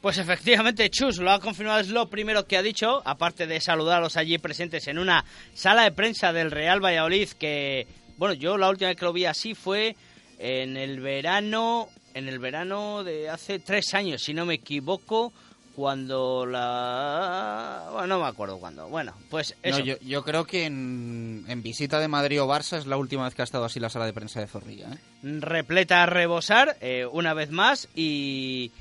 [0.00, 3.98] Pues efectivamente, Chus lo ha confirmado, es lo primero que ha dicho, aparte de saludar
[3.98, 7.86] a los allí presentes en una sala de prensa del Real Valladolid, que,
[8.16, 9.96] bueno, yo la última vez que lo vi así fue
[10.40, 15.32] en el verano, en el verano de hace tres años, si no me equivoco,
[15.76, 17.88] cuando la...
[17.92, 18.88] Bueno, no me acuerdo cuándo.
[18.88, 19.80] Bueno, pues No, eso.
[19.80, 23.34] yo, yo creo que en, en visita de Madrid o Barça es la última vez
[23.34, 24.88] que ha estado así la sala de prensa de Zorrilla.
[24.92, 24.98] ¿eh?
[25.40, 28.72] repleta a rebosar eh, una vez más y,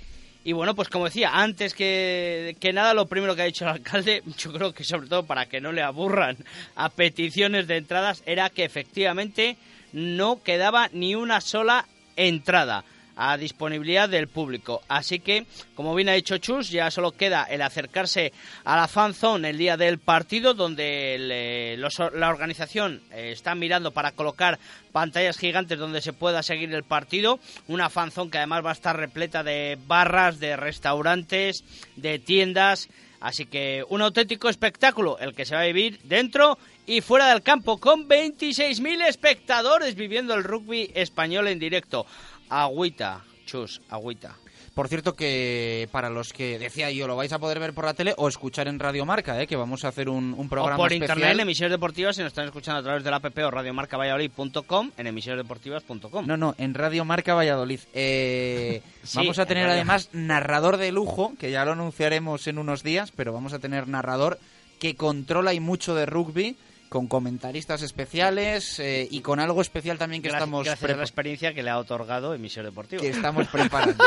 [0.44, 3.72] y bueno, pues como decía, antes que, que nada, lo primero que ha dicho el
[3.72, 6.38] alcalde, yo creo que sobre todo para que no le aburran
[6.76, 9.58] a peticiones de entradas, era que efectivamente
[9.94, 12.84] no quedaba ni una sola entrada.
[13.22, 14.82] a disponibilidad del público.
[14.88, 18.32] Así que, como bien ha dicho Chus, ya solo queda el acercarse
[18.64, 21.78] a la fan zone el día del partido, donde eh,
[22.14, 24.58] la organización eh, está mirando para colocar
[24.94, 27.42] pantallas gigantes donde se pueda seguir el partido.
[27.68, 31.66] Una fan zone que además va a estar repleta de barras, de restaurantes,
[31.98, 32.88] de tiendas.
[33.20, 36.58] Así que un auténtico espectáculo el que se va a vivir dentro
[36.90, 42.08] y fuera del campo con 26.000 espectadores viviendo el rugby español en directo.
[42.50, 44.36] Agüita, chus, agüita.
[44.74, 47.94] Por cierto que para los que decía yo lo vais a poder ver por la
[47.94, 49.46] tele o escuchar en Radio Marca, ¿eh?
[49.46, 51.18] que vamos a hacer un, programa o por especial.
[51.18, 54.92] internet en emisiones deportivas si nos están escuchando a través de la app o radiomarcavalladolid.com
[54.98, 56.26] en emisionesdeportivas.com.
[56.26, 57.82] No, no, en Radio Marca Valladolid.
[57.94, 58.82] Eh,
[59.14, 63.32] vamos a tener además narrador de lujo, que ya lo anunciaremos en unos días, pero
[63.32, 64.40] vamos a tener narrador
[64.80, 66.56] que controla y mucho de rugby
[66.90, 71.62] con comentaristas especiales eh, y con algo especial también que estamos gracias la experiencia que
[71.62, 73.02] le ha otorgado Emisor Deportivo.
[73.02, 74.04] Que estamos preparando.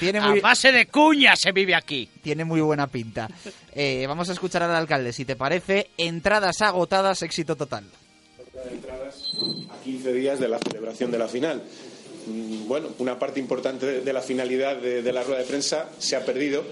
[0.00, 0.38] tiene muy...
[0.38, 2.08] A base de cuña se vive aquí.
[2.22, 3.28] Tiene muy buena pinta.
[3.74, 5.90] Eh, vamos a escuchar al alcalde, si te parece.
[5.98, 7.84] Entradas agotadas, éxito total.
[8.70, 9.32] Entradas
[9.70, 11.62] a 15 días de la celebración de la final.
[12.26, 16.24] Mm, bueno, una parte importante de la finalidad de la rueda de prensa se ha
[16.24, 16.64] perdido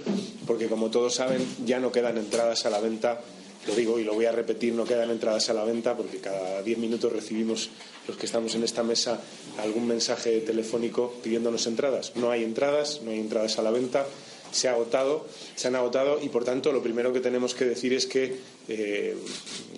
[0.47, 3.21] porque, como todos saben, ya no quedan entradas a la venta
[3.69, 6.63] lo digo y lo voy a repetir, no quedan entradas a la venta porque cada
[6.63, 7.69] diez minutos recibimos
[8.09, 9.21] los que estamos en esta mesa
[9.59, 12.13] algún mensaje telefónico pidiéndonos entradas.
[12.17, 14.07] No hay entradas, no hay entradas a la venta,
[14.51, 17.93] se ha agotado, se han agotado y por tanto lo primero que tenemos que decir
[17.93, 18.37] es que
[18.69, 19.17] eh,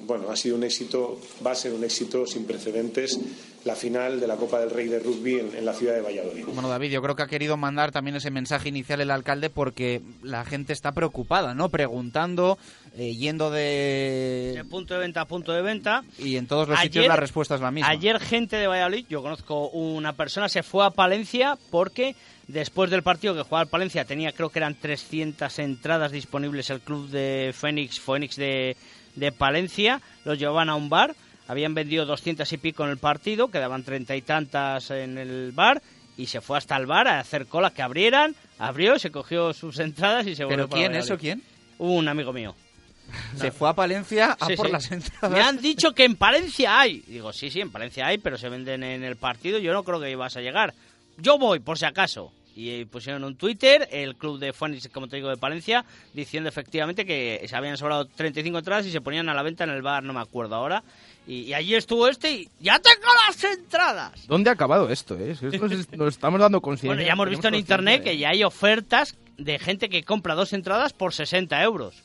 [0.06, 3.18] bueno, ha sido un éxito, va a ser un éxito sin precedentes
[3.64, 6.46] la final de la Copa del Rey de Rugby en, la ciudad de Valladolid.
[6.46, 10.00] Bueno, David, yo creo que ha querido mandar también ese mensaje inicial el alcalde porque
[10.22, 11.68] la gente está preocupada, ¿no?
[11.68, 12.58] Preguntando,
[12.96, 14.54] eh, yendo de...
[14.56, 14.64] de...
[14.64, 16.02] punto de venta a punto de venta.
[16.18, 17.90] Y en todos los sitios la respuesta es la misma.
[17.90, 22.16] Ayer gente de Valladolid, yo conozco una persona, se fue a Palencia porque
[22.52, 26.80] después del partido que jugaba el Palencia tenía creo que eran 300 entradas disponibles el
[26.80, 28.76] club de Fénix, Fénix de,
[29.16, 31.14] de Palencia, los llevaban a un bar
[31.50, 35.82] habían vendido doscientas y pico en el partido, quedaban treinta y tantas en el bar
[36.16, 39.80] y se fue hasta el bar a hacer cola que abrieran, abrió, se cogió sus
[39.80, 41.42] entradas y se volvió ¿Pero quién, eso quién?
[41.78, 42.54] Un amigo mío.
[43.36, 45.32] Se fue a Palencia a por las entradas.
[45.32, 47.00] Me han dicho que en Palencia hay.
[47.08, 49.58] Digo, sí, sí, en Palencia hay, pero se venden en el partido.
[49.58, 50.74] Yo no creo que ibas a llegar.
[51.16, 52.32] Yo voy, por si acaso.
[52.60, 57.06] Y pusieron un Twitter, el club de Fuentes, como te digo, de Palencia, diciendo efectivamente
[57.06, 60.02] que se habían sobrado 35 entradas y se ponían a la venta en el bar,
[60.02, 60.82] no me acuerdo ahora.
[61.26, 64.26] Y, allí estuvo este y ¡ya tengo las entradas!
[64.26, 65.16] ¿Dónde ha acabado esto?
[65.16, 65.30] Eh?
[65.30, 65.46] Esto
[65.96, 66.90] nos, estamos dando conciencia.
[66.90, 70.52] Bueno, ya hemos visto en internet que ya hay ofertas de gente que compra dos
[70.52, 72.02] entradas por 60 euros.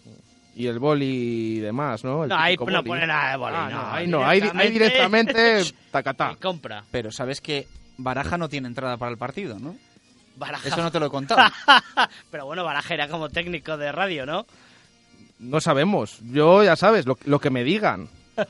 [0.55, 2.25] Y el boli y demás, ¿no?
[2.25, 3.91] no, ahí no pone nada de boli, ah, no.
[3.91, 6.37] Ahí no, ahí, directamente tacatá.
[6.41, 6.85] compra.
[6.91, 9.75] Pero sabes que Baraja no tiene entrada para el partido, ¿no?
[10.35, 10.67] Baraja.
[10.67, 11.41] Eso no te lo he contado.
[12.31, 14.45] Pero bueno, Baraja era como técnico de radio, ¿no?
[15.39, 16.19] No sabemos.
[16.31, 18.09] Yo, ya sabes, lo que me digan.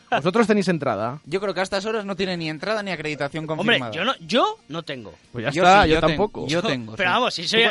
[0.09, 1.19] ¿Vosotros tenéis entrada?
[1.25, 3.91] Yo creo que a estas horas no tiene ni entrada ni acreditación confirmada.
[3.91, 5.13] Hombre, yo no, yo no tengo.
[5.31, 6.47] Pues ya está, yo, tampoco.
[6.47, 6.95] yo tengo.
[6.95, 7.65] Pero vamos, si soy...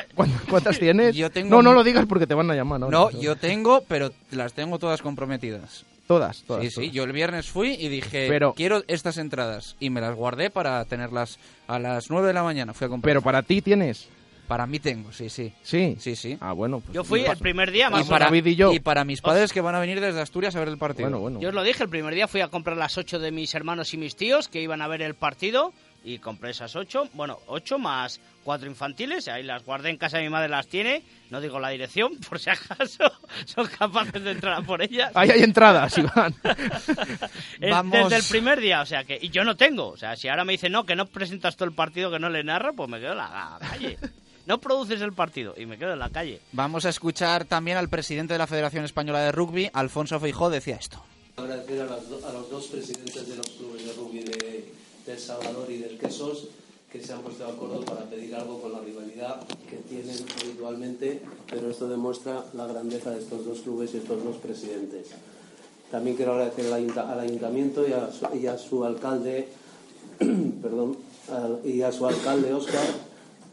[0.48, 1.14] ¿Cuántas tienes?
[1.14, 1.50] Yo tengo...
[1.50, 2.80] No, no lo digas porque te van a llamar.
[2.80, 5.84] No, no yo tengo, pero las tengo todas comprometidas.
[6.06, 6.64] Todas, todas.
[6.64, 6.90] Sí, sí.
[6.90, 9.76] Yo el viernes fui y dije, pero, quiero estas entradas.
[9.80, 12.74] Y me las guardé para tenerlas a las 9 de la mañana.
[12.74, 13.10] Fui a comprar.
[13.10, 14.08] Pero para ti tienes.
[14.46, 15.54] Para mí tengo, sí, sí.
[15.62, 15.96] Sí.
[15.98, 16.36] Sí, sí.
[16.38, 16.80] Ah, bueno.
[16.80, 18.74] Pues yo fui el primer día más y para, y, yo.
[18.74, 21.08] y para mis padres que van a venir desde Asturias a ver el partido.
[21.08, 21.40] Bueno, bueno.
[21.40, 23.94] Yo os lo dije, el primer día fui a comprar las ocho de mis hermanos
[23.94, 25.72] y mis tíos que iban a ver el partido
[26.04, 30.28] y compré esas ocho, bueno, ocho más cuatro infantiles, ahí las guardé en casa, mi
[30.28, 33.10] madre las tiene, no digo la dirección, por si acaso
[33.44, 35.10] son capaces de entrar por ellas.
[35.14, 36.34] Ahí hay entradas, Iván.
[37.60, 38.10] Vamos.
[38.10, 40.44] Desde el primer día, o sea que, y yo no tengo, o sea, si ahora
[40.44, 43.00] me dicen no, que no presentas todo el partido, que no le narra, pues me
[43.00, 43.98] quedo en la calle
[44.46, 46.40] no produces el partido y me quedo en la calle.
[46.52, 50.76] Vamos a escuchar también al presidente de la Federación Española de Rugby, Alfonso Feijó, decía
[50.76, 51.02] esto.
[51.36, 54.72] Agradecer a, los dos presidentes de los clubes de rugby de,
[55.06, 56.48] El Salvador y del Quesos
[56.94, 61.20] que se han puesto de acuerdo para pedir algo con la rivalidad que tienen habitualmente,
[61.50, 65.08] pero esto demuestra la grandeza de estos dos clubes y estos dos presidentes.
[65.90, 69.48] También quiero agradecer al, ayuntamiento y a, su, y a su alcalde,
[70.62, 70.96] perdón,
[71.64, 72.86] y a su alcalde Óscar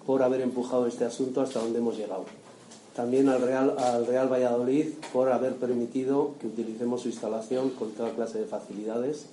[0.05, 2.25] por haber empujado este asunto hasta donde hemos llegado.
[2.95, 8.11] También al Real, al Real Valladolid por haber permitido que utilicemos su instalación con toda
[8.11, 9.25] clase de facilidades.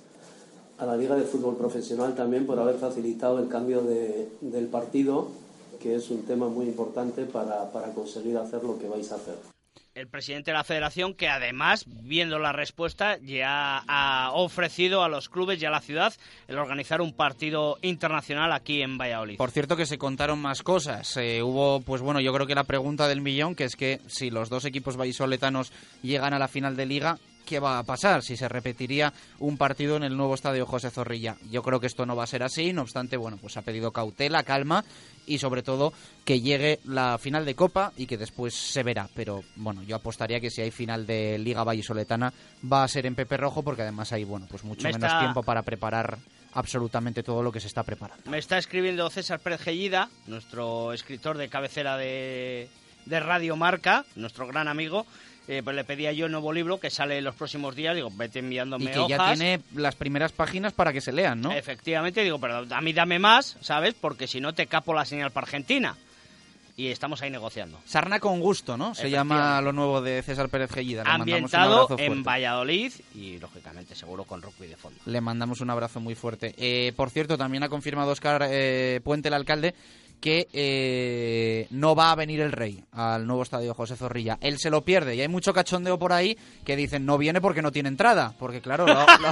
[0.79, 5.27] A la Liga de Fútbol Profesional también por haber facilitado el cambio de, del partido,
[5.81, 9.35] que es un tema muy importante para, para conseguir hacer lo que vais a hacer.
[9.95, 15.27] el presidente de la federación que además, viendo la respuesta, ya ha ofrecido a los
[15.27, 16.13] clubes y a la ciudad
[16.47, 19.35] el organizar un partido internacional aquí en Valladolid.
[19.37, 21.17] Por cierto que se contaron más cosas.
[21.17, 24.29] Eh, hubo, pues bueno, yo creo que la pregunta del millón, que es que si
[24.29, 27.17] los dos equipos vallisoletanos llegan a la final de liga,
[27.49, 31.35] qué va a pasar, si se repetiría un partido en el nuevo estadio José Zorrilla.
[31.49, 33.91] Yo creo que esto no va a ser así, no obstante, bueno, pues ha pedido
[33.91, 34.85] cautela, calma
[35.25, 35.91] y sobre todo
[36.25, 39.09] que llegue la final de Copa y que después se verá.
[39.15, 42.31] Pero bueno, yo apostaría que si hay final de Liga Vallisoletana
[42.71, 45.19] va a ser en Pepe Rojo porque además hay, bueno, pues mucho Me menos está-
[45.19, 46.19] tiempo para preparar
[46.53, 48.29] absolutamente todo lo que se está preparando.
[48.29, 52.69] Me está escribiendo César Pérez Gellida, nuestro escritor de cabecera de,
[53.05, 55.05] de Radio Marca, nuestro gran amigo.
[55.51, 57.95] Eh, pues le pedía yo un nuevo libro que sale en los próximos días.
[57.95, 59.09] Digo, vete enviándome Y que hojas.
[59.09, 61.51] ya tiene las primeras páginas para que se lean, ¿no?
[61.51, 63.95] Efectivamente, digo, pero a mí dame más, ¿sabes?
[63.99, 65.97] Porque si no te capo la señal para Argentina.
[66.77, 67.81] Y estamos ahí negociando.
[67.83, 68.93] Sarna con gusto, ¿no?
[68.93, 71.03] Se llama lo nuevo de César Pérez Gellida.
[71.03, 72.23] Le mandamos un Ambientado en.
[72.23, 74.99] Valladolid y, lógicamente, seguro con rugby de fondo.
[75.07, 76.53] Le mandamos un abrazo muy fuerte.
[76.57, 79.73] Eh, por cierto, también ha confirmado Oscar eh, Puente, el alcalde,
[80.19, 84.37] que eh, no va a venir el rey al nuevo estadio José Zorrilla.
[84.41, 87.61] Él se lo pierde y hay mucho cachondeo por ahí que dicen no viene porque
[87.61, 88.33] no tiene entrada.
[88.37, 89.31] Porque claro, lo, lo-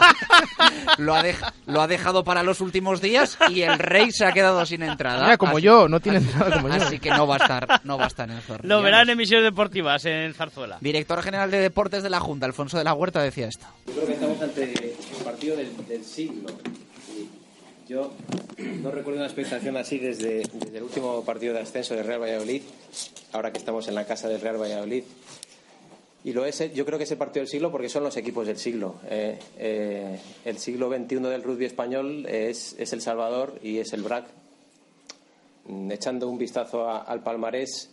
[0.99, 1.23] lo ha,
[1.65, 5.23] lo ha dejado para los últimos días y el rey se ha quedado sin entrada.
[5.23, 6.75] Mira, como Así- yo, no tiene entrada como yo.
[6.75, 8.67] Así que no va a estar, no va a estar en Zorrilla.
[8.75, 10.77] Lo verán en emisiones deportivas en Zarzuela.
[10.81, 13.65] Director General de Deportes de la Junta, Alfonso de la Huerta, decía esto.
[13.87, 16.49] Yo creo que estamos ante el partido del, del siglo.
[17.87, 18.11] Yo
[18.81, 22.61] no recuerdo una expectación así desde, el último partido de ascenso del Real Valladolid,
[23.31, 25.03] ahora que estamos en la casa del Real Valladolid.
[26.25, 28.17] Y lo es, eh, yo creo que es el partido del siglo porque son los
[28.17, 28.95] equipos del siglo.
[29.09, 34.03] Eh, eh, el siglo XXI del rugby español es, es El Salvador y es el
[34.03, 34.25] BRAC.
[35.67, 37.89] Mm, Echando un vistazo al palmarés,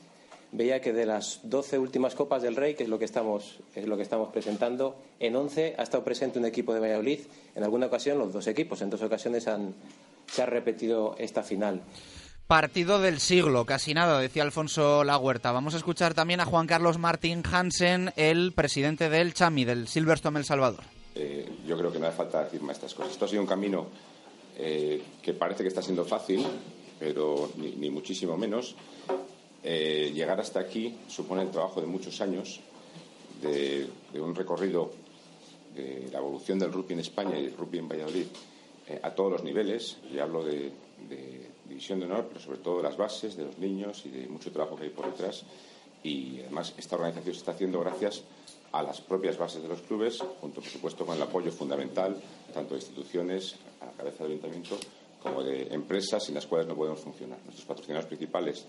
[0.55, 3.87] veía que de las 12 últimas Copas del Rey, que es lo que estamos, es
[3.87, 7.21] lo que estamos presentando, en 11 ha estado presente un equipo de Valladolid,
[7.57, 9.75] en alguna ocasión los dos equipos, en dos ocasiones han,
[10.27, 11.83] se ha repetido esta final.
[12.47, 15.51] Partido del siglo, casi nada, decía Alfonso La Huerta.
[15.51, 20.39] Vamos a escuchar también a Juan Carlos Martín Hansen, el presidente del Chami, del Silverstone
[20.39, 20.85] El Salvador.
[21.17, 23.13] Eh, yo creo que no hace falta decir más estas cosas.
[23.13, 23.87] Esto ha sido un camino
[24.57, 26.47] eh, que parece que está siendo fácil,
[27.01, 28.77] pero ni, ni muchísimo menos.
[29.67, 32.61] Eh, llegar hasta aquí supone el trabajo de muchos años,
[33.41, 33.89] de,
[34.21, 34.93] un recorrido
[35.75, 38.27] de la evolución del rugby en España y el rugby en Valladolid
[38.87, 39.97] eh, a todos los niveles.
[40.13, 40.71] Y hablo de,
[41.09, 44.29] de división de honor, pero sobre todo de las bases, de los niños y de
[44.29, 45.45] mucho trabajo que hay por detrás.
[46.03, 48.23] Y además esta organización se está haciendo gracias
[48.73, 52.21] a las propias bases de los clubes, junto por supuesto con el apoyo fundamental
[52.53, 54.77] tanto de instituciones, a la cabeza del ayuntamiento,
[55.23, 57.39] como de empresas sin las cuales no podemos funcionar.
[57.45, 58.67] Nuestros patrocinadores principales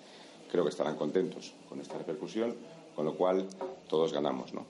[0.52, 2.56] creo que estarán contentos con esta repercusión,
[2.96, 3.48] con lo cual
[3.88, 4.66] todos ganamos, ¿no?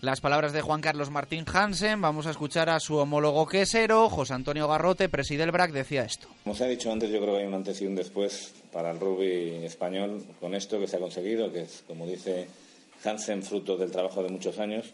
[0.00, 2.00] Las palabras de Juan Carlos Martín Hansen.
[2.00, 6.28] Vamos a escuchar a su homólogo quesero, José Antonio Garrote, presidente del BRAC, decía esto.
[6.44, 8.92] Como se ha dicho antes, yo creo que hay un antes y un después para
[8.92, 12.46] el rugby español con esto que se ha conseguido, que es, como dice
[13.04, 14.86] Hansen, fruto del trabajo de muchos años.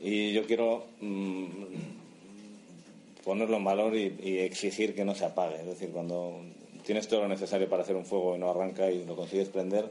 [0.00, 1.46] Y yo quiero mm,
[3.24, 5.56] ponerlo en valor y, y exigir que no se apague.
[5.56, 6.42] Es decir, cuando
[6.84, 9.88] tienes todo lo necesario para hacer un fuego y no arranca y lo consigues prender,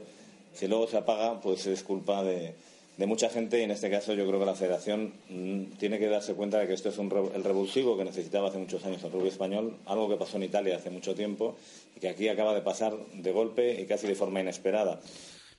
[0.54, 2.54] si luego se apaga, pues es culpa de,
[2.96, 6.08] de mucha gente y en este caso yo creo que la Federación mm, tiene que
[6.08, 9.12] darse cuenta de que esto es un el revulsivo que necesitaba hace muchos años el
[9.12, 11.56] rugby español, algo que pasó en Italia hace mucho tiempo
[11.96, 15.00] y que aquí acaba de pasar de golpe y casi de forma inesperada.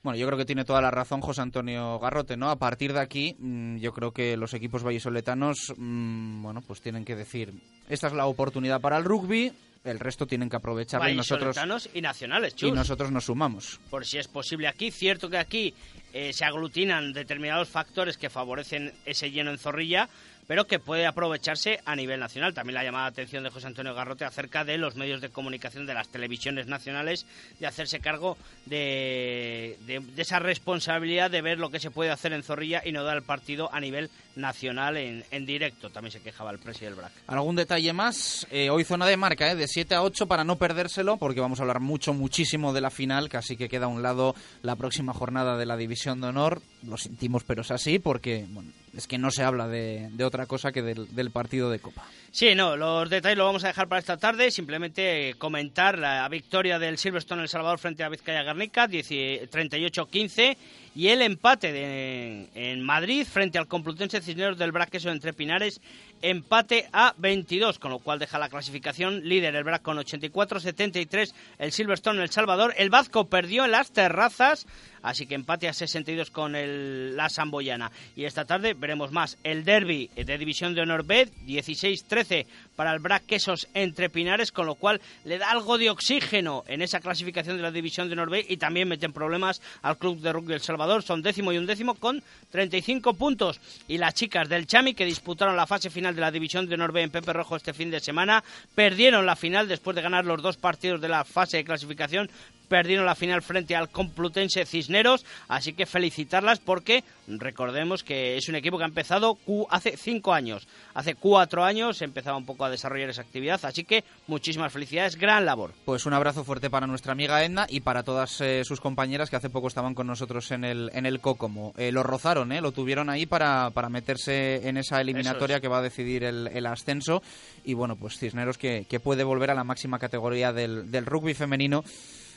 [0.04, 2.50] Bueno, yo creo que tiene toda la razón José Antonio Garrote, ¿no?
[2.50, 7.06] A partir de aquí, mm, yo creo que los equipos vallisoletanos, mm, bueno, pues tienen
[7.06, 7.54] que decir,
[7.90, 9.54] esta es la oportunidad para el rugby,
[9.84, 11.58] el resto tienen que aprovecharla y nosotros,
[11.94, 12.70] y nacionales, chus.
[12.70, 13.80] y nosotros nos sumamos.
[13.90, 14.92] por si es posible aquí.
[14.92, 15.74] Cierto que aquí
[16.14, 20.08] eh, se aglutinan determinados factores que favorecen ese lleno en zorrilla,
[20.48, 22.54] pero que puede aprovecharse a nivel nacional.
[22.54, 25.86] También la llamada la atención de José Antonio Garrote acerca de los medios de comunicación
[25.86, 27.26] de las televisiones nacionales
[27.60, 32.34] de hacerse cargo de, de- de esa responsabilidad de ver lo que se puede hacer
[32.34, 35.90] en Zorrilla y no dar el partido a nivel nacional en, en directo.
[35.90, 37.12] También se quejaba el presidente del BRAC.
[37.28, 38.48] ¿Algún detalle más?
[38.52, 39.56] Eh, hoy zona de marca, ¿eh?
[39.56, 42.90] de 7 a 8 para no perdérselo, porque vamos a hablar mucho, muchísimo de la
[42.90, 46.62] final, casi que queda a un lado la próxima jornada de la División de Honor.
[46.84, 50.46] Lo sentimos, pero es así, porque bueno, es que no se habla de, de otra
[50.46, 52.04] cosa que del, del partido de Copa.
[52.36, 54.50] Sí, no, los detalles los vamos a dejar para esta tarde.
[54.50, 60.58] Simplemente comentar la victoria del Silverstone El Salvador frente a Vizcaya Garnica, 38-15,
[60.96, 65.80] y el empate de, en Madrid frente al Complutense Cisneros del Braqueso entre Pinares,
[66.24, 71.72] empate a 22, con lo cual deja la clasificación líder el Brac con 84-73, el
[71.72, 72.74] Silverstone El Salvador.
[72.78, 74.66] El Vasco perdió en las terrazas
[75.04, 77.92] así que empate a 62 con el, la Samboyana.
[78.16, 82.46] Y esta tarde veremos más el derby de División de Honor B, 16-13
[82.76, 86.82] para el Brac Quesos entre Pinares, con lo cual le da algo de oxígeno en
[86.82, 90.34] esa clasificación de la División de Honor B y también meten problemas al Club de
[90.34, 93.60] Rugby El Salvador, son décimo y undécimo con 35 puntos.
[93.88, 96.92] Y las chicas del Chami, que disputaron la fase final de la División de Honor
[96.92, 98.44] B en Pepe Rojo este fin de semana,
[98.76, 102.30] perdieron la final después de ganar los dos partidos de la fase de clasificación,
[102.68, 108.56] perdieron la final frente al Complutense Cisneros, así que felicitarlas porque recordemos que es un
[108.56, 109.38] equipo que ha empezado
[109.70, 114.04] hace cinco años, hace cuatro años empezaba un poco a desarrollar esa actividad, así que
[114.28, 115.72] muchísimas felicidades, gran labor.
[115.86, 119.36] Pues un abrazo fuerte para nuestra amiga Edna y para todas eh, sus compañeras que
[119.36, 121.74] hace poco estaban con nosotros en el, en el Cocomo.
[121.78, 125.80] Eh, lo rozaron, eh, lo tuvieron ahí para, para meterse en esa eliminatoria que va
[125.80, 127.22] a decidir el, ascenso
[127.66, 131.34] y bueno, pues Cisneros que, que puede volver a la máxima categoría del, del rugby
[131.34, 131.84] femenino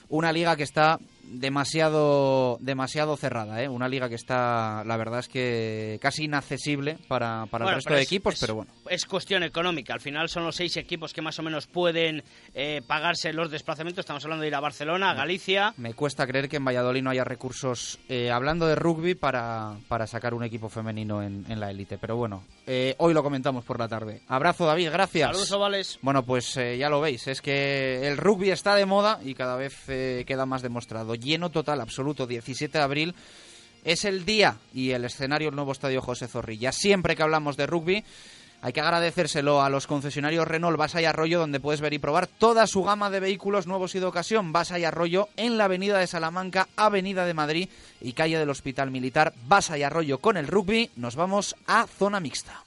[0.08, 0.98] una liga que está
[1.28, 3.68] demasiado demasiado cerrada, ¿eh?
[3.68, 8.02] Una liga que está, la verdad es que casi inaccesible para, para el resto de
[8.02, 8.70] equipos, pero bueno.
[8.88, 9.94] Es cuestión económica.
[9.94, 12.22] Al final son los seis equipos que más o menos pueden
[12.54, 14.04] eh, pagarse los desplazamientos.
[14.04, 15.74] Estamos hablando de ir a Barcelona, a Galicia.
[15.76, 20.06] Me cuesta creer que en Valladolid no haya recursos, eh, hablando de rugby, para, para
[20.06, 21.98] sacar un equipo femenino en, en la élite.
[21.98, 24.22] Pero bueno, eh, hoy lo comentamos por la tarde.
[24.28, 25.28] Abrazo, David, gracias.
[25.28, 25.98] Saludos, ovales.
[26.02, 29.84] Bueno, pues ya lo veis, es que el rugby está de moda y cada vez
[29.86, 33.14] queda más demostrado lleno total absoluto, 17 de abril.
[33.84, 36.72] Es el día y el escenario el nuevo estadio José Zorrilla.
[36.72, 38.04] Siempre que hablamos de rugby,
[38.62, 42.26] hay que agradecérselo a los concesionarios Renault Basa y Arroyo, donde puedes ver y probar
[42.26, 44.52] toda su gama de vehículos nuevos y de ocasión.
[44.52, 47.68] Basa y Arroyo en la Avenida de Salamanca, Avenida de Madrid
[48.00, 49.34] y calle del Hospital Militar.
[49.46, 50.90] Basa y Arroyo con el rugby.
[50.96, 52.65] Nos vamos a zona mixta.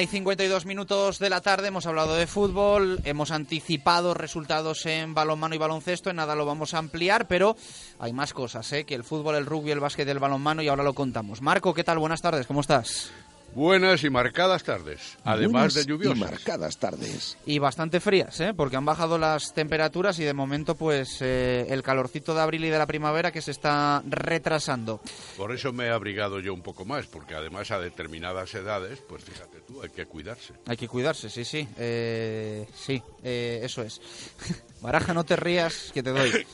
[0.00, 5.12] Una y 52 minutos de la tarde, hemos hablado de fútbol, hemos anticipado resultados en
[5.12, 7.54] balonmano y baloncesto, en nada lo vamos a ampliar, pero
[7.98, 8.86] hay más cosas, ¿eh?
[8.86, 11.42] que el fútbol, el rugby, el básquet, el balonmano y ahora lo contamos.
[11.42, 11.98] Marco, ¿qué tal?
[11.98, 13.12] Buenas tardes, ¿cómo estás?
[13.54, 16.16] Buenas y marcadas tardes, además de lluviosas.
[16.16, 17.36] Y marcadas tardes.
[17.46, 18.54] Y bastante frías, ¿eh?
[18.54, 22.70] porque han bajado las temperaturas y de momento pues eh, el calorcito de abril y
[22.70, 25.00] de la primavera que se está retrasando.
[25.36, 29.24] Por eso me he abrigado yo un poco más, porque además a determinadas edades, pues
[29.24, 30.54] fíjate tú, hay que cuidarse.
[30.66, 31.66] Hay que cuidarse, sí, sí.
[31.76, 34.00] Eh, sí, eh, eso es.
[34.80, 36.46] Baraja, no te rías, que te doy.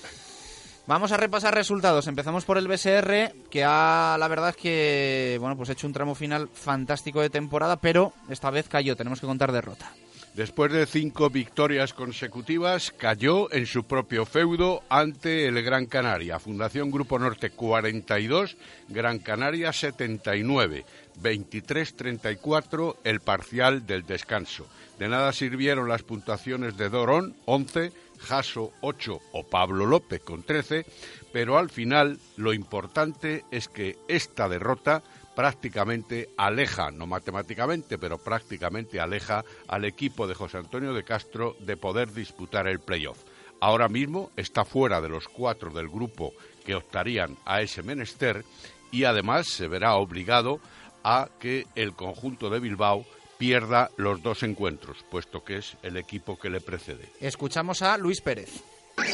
[0.86, 2.06] Vamos a repasar resultados.
[2.06, 6.14] Empezamos por el BSR, que ha, la verdad es que, bueno, pues hecho un tramo
[6.14, 8.94] final fantástico de temporada, pero esta vez cayó.
[8.94, 9.92] Tenemos que contar derrota.
[10.36, 16.38] Después de cinco victorias consecutivas, cayó en su propio feudo ante el Gran Canaria.
[16.38, 18.56] Fundación Grupo Norte 42,
[18.88, 20.84] Gran Canaria 79,
[21.20, 24.68] 23-34 el parcial del descanso.
[24.98, 30.86] De nada sirvieron las puntuaciones de Dorón 11, Jaso 8 o Pablo López con 13,
[31.32, 35.02] pero al final lo importante es que esta derrota
[35.34, 41.76] prácticamente aleja, no matemáticamente, pero prácticamente aleja al equipo de José Antonio de Castro de
[41.76, 43.18] poder disputar el playoff.
[43.60, 46.32] Ahora mismo está fuera de los cuatro del grupo
[46.64, 48.44] que optarían a ese menester
[48.90, 50.60] y además se verá obligado
[51.04, 53.04] a que el conjunto de Bilbao
[53.38, 57.08] pierda los dos encuentros, puesto que es el equipo que le precede.
[57.20, 58.62] Escuchamos a Luis Pérez.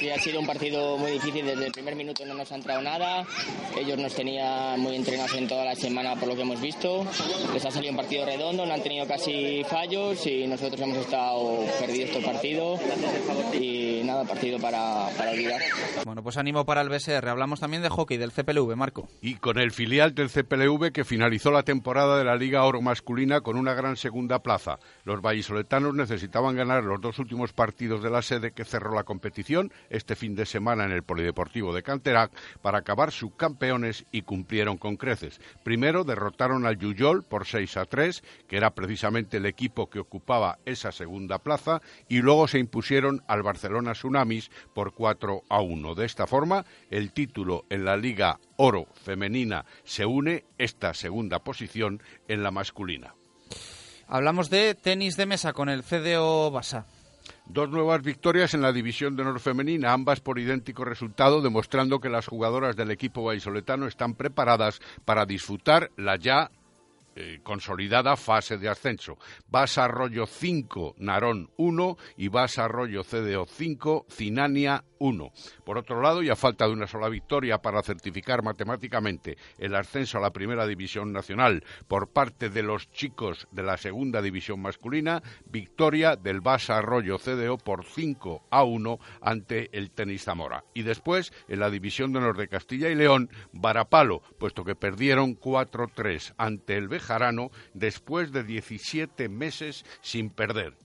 [0.02, 1.46] Sí, ha sido un partido muy difícil.
[1.46, 3.24] Desde el primer minuto no nos ha entrado nada.
[3.78, 7.06] Ellos nos tenían muy entrenados en toda la semana por lo que hemos visto.
[7.54, 11.64] Les ha salido un partido redondo, no han tenido casi fallos y nosotros hemos estado
[11.78, 12.80] perdidos este partido.
[13.52, 15.60] Y nada, partido para, para olvidar.
[16.04, 17.28] Bueno, pues ánimo para el BSR.
[17.28, 19.08] Hablamos también de hockey, del CPLV, Marco.
[19.20, 23.40] Y con el filial del CPLV que finalizó la temporada de la Liga Oro Masculina
[23.42, 24.80] con una gran segunda plaza.
[25.04, 29.70] Los vallisoletanos necesitaban ganar los dos últimos partidos de la sede que cerró la competición
[29.92, 34.96] este fin de semana en el Polideportivo de Canterac para acabar subcampeones y cumplieron con
[34.96, 35.40] creces.
[35.62, 40.58] Primero derrotaron al Yuyol por 6 a 3, que era precisamente el equipo que ocupaba
[40.64, 45.94] esa segunda plaza, y luego se impusieron al Barcelona Tsunamis por 4 a 1.
[45.94, 52.02] De esta forma, el título en la Liga Oro femenina se une esta segunda posición
[52.28, 53.14] en la masculina.
[54.06, 56.86] Hablamos de tenis de mesa con el CDO Basa.
[57.52, 62.08] Dos nuevas victorias en la división de honor femenina, ambas por idéntico resultado, demostrando que
[62.08, 66.50] las jugadoras del equipo vallisoletano están preparadas para disfrutar la ya
[67.14, 69.18] eh, consolidada fase de ascenso.
[69.48, 75.32] Basa Arroyo 5, Narón 1 y Basa Arroyo CDO 5, Cinania 1.
[75.64, 80.18] Por otro lado, y a falta de una sola victoria para certificar matemáticamente el ascenso
[80.18, 85.22] a la primera división nacional por parte de los chicos de la segunda división masculina,
[85.44, 90.64] victoria del Basa Arroyo CDO por 5 a 1 ante el Tenis Zamora.
[90.72, 95.36] Y después, en la división de honor de Castilla y León, Varapalo, puesto que perdieron
[95.36, 100.76] 4-3 ante el Bejarano después de 17 meses sin perder.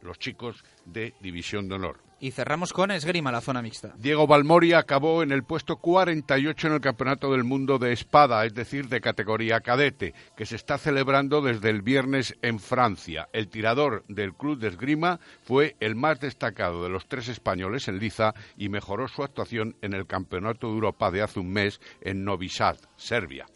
[0.00, 2.00] Los chicos de División de Honor.
[2.18, 3.92] Y cerramos con esgrima, la zona mixta.
[3.98, 8.54] Diego Balmori acabó en el puesto 48 en el Campeonato del Mundo de Espada, es
[8.54, 13.28] decir, de categoría cadete, que se está celebrando desde el viernes en Francia.
[13.34, 17.98] El tirador del club de esgrima fue el más destacado de los tres españoles en
[17.98, 22.24] liza y mejoró su actuación en el Campeonato de Europa de hace un mes en
[22.24, 23.46] Novi Sad, Serbia.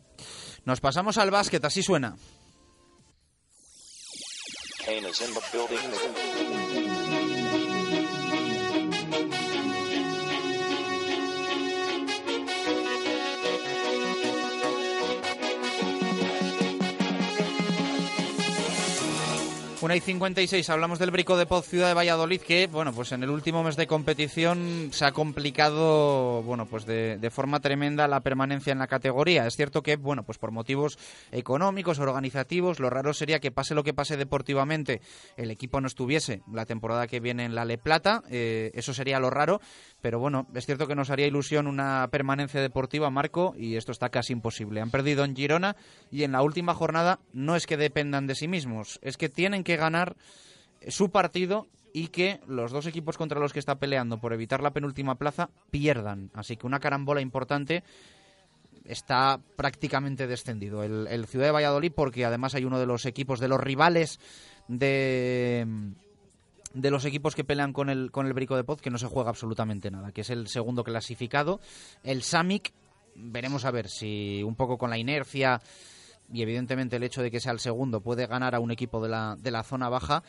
[0.70, 2.14] Nos pasamos al básquet, así suena.
[19.82, 23.22] Una y 56, hablamos del Brico de Poz Ciudad de Valladolid que, bueno, pues en
[23.22, 28.20] el último mes de competición se ha complicado, bueno, pues de, de, forma tremenda la
[28.20, 29.46] permanencia en la categoría.
[29.46, 30.98] Es cierto que, bueno, pues por motivos
[31.32, 35.00] económicos, organizativos, lo raro sería que pase lo que pase deportivamente,
[35.38, 39.18] el equipo no estuviese la temporada que viene en la Le Plata, eh, eso sería
[39.18, 39.62] lo raro,
[40.02, 44.10] pero bueno, es cierto que nos haría ilusión una permanencia deportiva, Marco, y esto está
[44.10, 44.82] casi imposible.
[44.82, 45.74] Han perdido en Girona
[46.10, 49.64] y en la última jornada no es que dependan de sí mismos, es que tienen
[49.64, 50.16] que ganar
[50.88, 54.72] su partido y que los dos equipos contra los que está peleando por evitar la
[54.72, 56.30] penúltima plaza pierdan.
[56.34, 57.82] Así que una carambola importante
[58.84, 63.40] está prácticamente descendido el, el, Ciudad de Valladolid porque además hay uno de los equipos
[63.40, 64.18] de los rivales
[64.68, 65.66] de
[66.72, 69.06] de los equipos que pelean con el con el Brico de Poz que no se
[69.06, 71.60] juega absolutamente nada, que es el segundo clasificado,
[72.02, 72.72] el Samic
[73.16, 75.60] veremos a ver si un poco con la inercia
[76.32, 79.08] y evidentemente el hecho de que sea el segundo puede ganar a un equipo de
[79.08, 80.22] la, de la zona baja,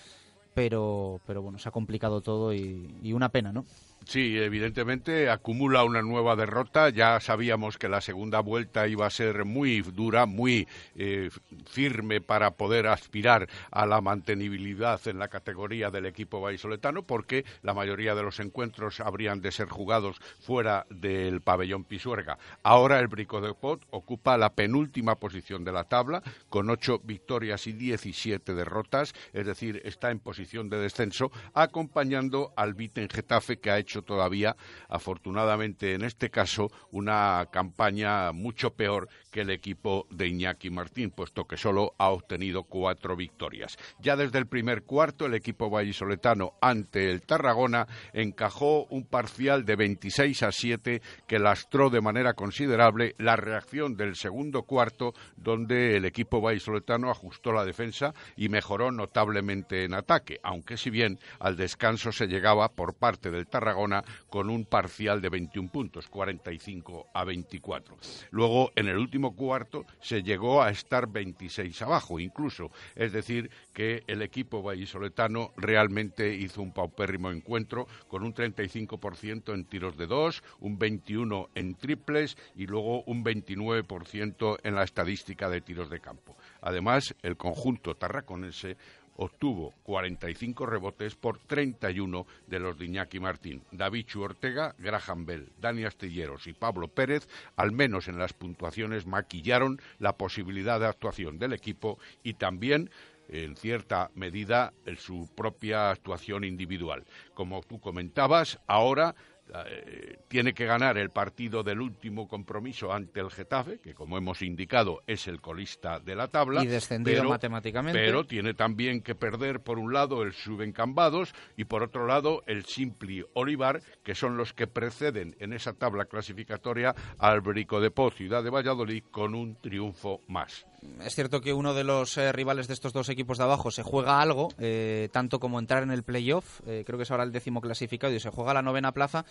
[0.54, 3.66] pero, pero bueno, se ha complicado todo y, y una pena, ¿no?
[4.04, 6.90] Sí, evidentemente acumula una nueva derrota.
[6.90, 11.30] Ya sabíamos que la segunda vuelta iba a ser muy dura, muy eh,
[11.70, 17.76] firme para poder aspirar a la mantenibilidad en la categoría del equipo vallisoletano, porque la
[17.76, 22.40] mayoría de los encuentros habrían de ser jugados fuera del pabellón Pisuerga.
[22.64, 27.68] Ahora el Brico de Pot ocupa la penúltima posición de la tabla, con ocho victorias
[27.68, 33.70] y diecisiete derrotas, es decir, está en posición de descenso, acompañando al Viten Getafe que
[33.70, 34.56] ha hecho todavía,
[34.88, 41.46] afortunadamente en este caso, una campaña mucho peor que el equipo de Iñaki Martín, puesto
[41.46, 43.78] que solo ha obtenido cuatro victorias.
[44.00, 49.76] Ya desde el primer cuarto, el equipo vallisoletano ante el Tarragona encajó un parcial de
[49.76, 56.06] 26 a 7 que lastró de manera considerable la reacción del segundo cuarto, donde el
[56.06, 62.12] equipo vallisoletano ajustó la defensa y mejoró notablemente en ataque, aunque si bien al descanso
[62.12, 63.81] se llegaba por parte del Tarragona
[64.30, 67.98] con un parcial de 21 puntos, 45 a 24.
[68.32, 72.72] Luego, en el último cuarto, se llegó a estar 26 abajo, incluso.
[72.96, 79.66] Es decir, que el equipo vallisoletano realmente hizo un paupérrimo encuentro con un 35% en
[79.66, 85.62] tiros de dos, un 21% en triples y luego un 29% en la estadística de
[85.62, 86.38] tiros de campo.
[86.62, 88.78] Además, el conjunto tarraconense
[89.22, 93.62] obtuvo 45 rebotes por 31 de los de Iñaki Martín.
[93.72, 99.80] David Ortega, Graham Bell, Dani Astilleros y Pablo Pérez, al menos en las puntuaciones, maquillaron
[100.00, 102.90] la posibilidad de actuación del equipo y también
[103.30, 107.06] en cierta medida su propia actuación individual.
[107.36, 109.16] Como tú comentabas, ahora
[109.54, 114.42] eh, tiene que ganar el partido del último compromiso ante el Getafe, que como hemos
[114.42, 116.64] indicado es el colista de la tabla.
[116.64, 118.00] Y descendido matemáticamente.
[118.00, 122.66] Pero tiene también que perder por un lado el Subencambados y por otro lado el
[122.66, 128.16] Simpli Olivar, que son los que preceden en esa tabla clasificatoria al Brico de Poz,
[128.16, 130.66] Ciudad de Valladolid, con un triunfo más
[131.04, 133.84] es cierto que uno de los eh, rivales de estos dos equipos de abajo se
[133.84, 137.32] juega algo, eh, tanto como entrar en el playoff, eh, creo que es ahora el
[137.32, 139.26] décimo clasificado y se juega la novena plaza,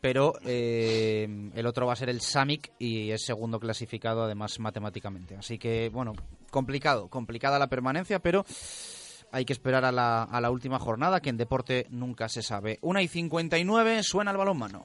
[0.00, 5.36] pero el otro va a ser el Samic y es segundo clasificado además matemáticamente.
[5.36, 6.12] Así que, bueno,
[6.50, 8.44] complicado, complicada la permanencia, pero
[9.32, 12.78] hay que esperar a la, a la última jornada, que en deporte nunca se sabe.
[12.82, 14.84] Una y 59, suena el balón mano.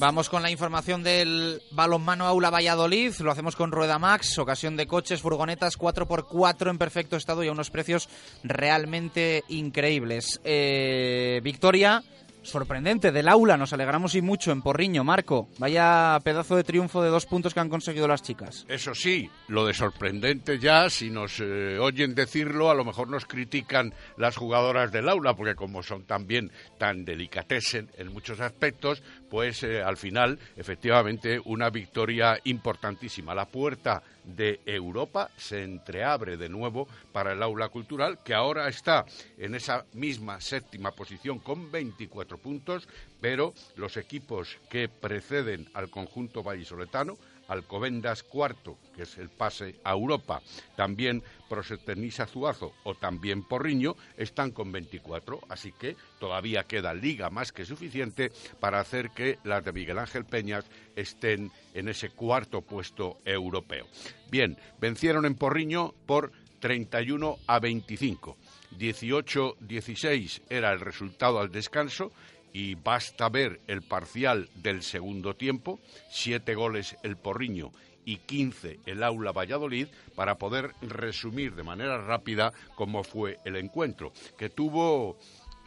[0.00, 3.12] Vamos con la información del balonmano Aula Valladolid.
[3.20, 7.52] Lo hacemos con Rueda Max, ocasión de coches, furgonetas 4x4 en perfecto estado y a
[7.52, 8.08] unos precios
[8.42, 10.40] realmente increíbles.
[10.42, 12.02] Eh, victoria
[12.42, 13.56] sorprendente del aula.
[13.56, 15.48] Nos alegramos y mucho en Porriño, Marco.
[15.58, 18.66] Vaya pedazo de triunfo de dos puntos que han conseguido las chicas.
[18.68, 23.26] Eso sí, lo de sorprendente ya, si nos eh, oyen decirlo, a lo mejor nos
[23.26, 29.62] critican las jugadoras del aula, porque como son también tan delicatesen en muchos aspectos, pues
[29.62, 33.34] eh, al final, efectivamente, una victoria importantísima.
[33.34, 39.06] La puerta de Europa se entreabre de nuevo para el aula cultural, que ahora está
[39.38, 42.88] en esa misma séptima posición con 24 puntos,
[43.20, 47.16] pero los equipos que preceden al conjunto vallisoletano,
[47.50, 50.40] Alcobendas cuarto, que es el pase a Europa,
[50.76, 57.50] también Proseternisa Zuazo o también Porriño, están con 24, así que todavía queda liga más
[57.50, 58.30] que suficiente
[58.60, 63.86] para hacer que las de Miguel Ángel Peñas estén en ese cuarto puesto europeo.
[64.30, 66.30] Bien, vencieron en Porriño por
[66.60, 68.36] 31 a 25.
[68.78, 72.12] 18-16 era el resultado al descanso
[72.52, 75.80] y basta ver el parcial del segundo tiempo,
[76.10, 77.72] siete goles el Porriño
[78.04, 84.12] y 15 el Aula Valladolid, para poder resumir de manera rápida cómo fue el encuentro,
[84.36, 85.16] que tuvo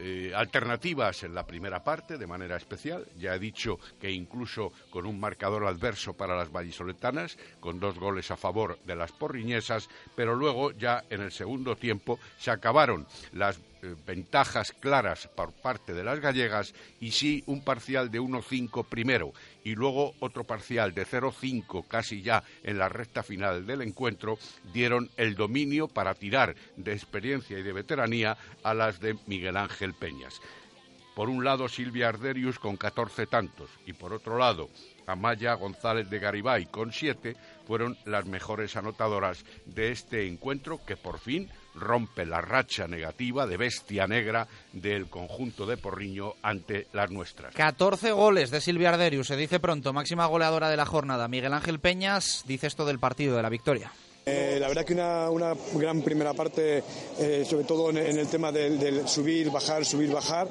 [0.00, 3.06] eh, alternativas en la primera parte de manera especial.
[3.16, 8.30] Ya he dicho que incluso con un marcador adverso para las vallisoletanas, con dos goles
[8.32, 13.60] a favor de las porriñesas, pero luego ya en el segundo tiempo se acabaron las
[13.84, 19.32] eh, ventajas claras por parte de las gallegas y sí un parcial de 1-5 primero
[19.62, 24.38] y luego otro parcial de 0-5 casi ya en la recta final del encuentro
[24.72, 29.92] dieron el dominio para tirar de experiencia y de veteranía a las de Miguel Ángel
[29.92, 30.40] Peñas.
[31.14, 34.70] Por un lado Silvia Arderius con 14 tantos y por otro lado
[35.06, 41.18] Amaya González de Garibay con 7 fueron las mejores anotadoras de este encuentro que por
[41.18, 47.54] fin rompe la racha negativa de bestia negra del conjunto de Porriño ante las nuestras.
[47.54, 51.28] 14 goles de Silvia Arderius, se dice pronto, máxima goleadora de la jornada.
[51.28, 53.92] Miguel Ángel Peñas dice esto del partido de la victoria.
[54.26, 56.82] Eh, la verdad que una, una, gran primera parte,
[57.18, 60.48] eh, sobre todo en, el tema del, subir, bajar, subir, bajar.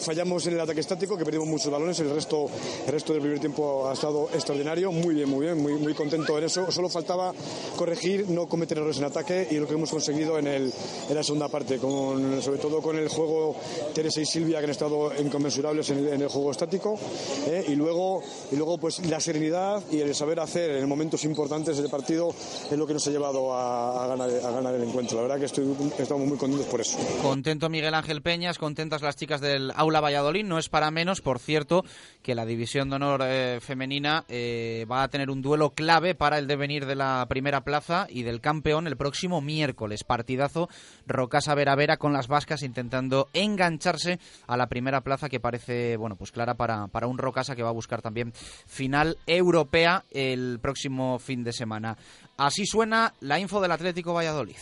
[0.00, 2.00] Fallamos en el ataque estático, que perdimos muchos balones.
[2.00, 2.50] El resto,
[2.86, 4.90] el resto del primer tiempo ha estado extraordinario.
[4.90, 6.72] Muy bien, muy bien, muy, muy contento en eso.
[6.72, 7.32] Solo faltaba
[7.76, 10.72] corregir, no cometer errores en ataque y lo que hemos conseguido en, el,
[11.08, 13.54] en la segunda parte, sobre todo con el juego
[13.94, 16.98] Teresa y Silvia, que han estado inconmensurables en el, juego estático.
[17.46, 21.76] Eh, y luego, y luego pues, la serenidad y el saber hacer en momentos importantes
[21.76, 22.34] del partido
[22.68, 25.16] es lo que nos ha llevado a, ganar, el encuentro.
[25.18, 26.98] La verdad que estamos muy contentos por eso.
[27.22, 30.44] Contento Miguel Ángel Peñas, contentas las chicas del Aula Valladolid.
[30.44, 31.84] No es para menos, por cierto,
[32.22, 36.38] que la división de honor eh, femenina eh, va a tener un duelo clave para
[36.38, 40.02] el devenir de la primera plaza y del campeón el próximo miércoles.
[40.02, 40.68] Partidazo
[41.06, 46.16] Rocasa Vera Vera con las vascas intentando engancharse a la primera plaza que parece bueno
[46.16, 48.32] pues clara para, para un Rocasa que va a buscar también
[48.66, 51.96] final europea el próximo fin de semana.
[52.38, 54.56] Así suena la info del Atlético Valladolid.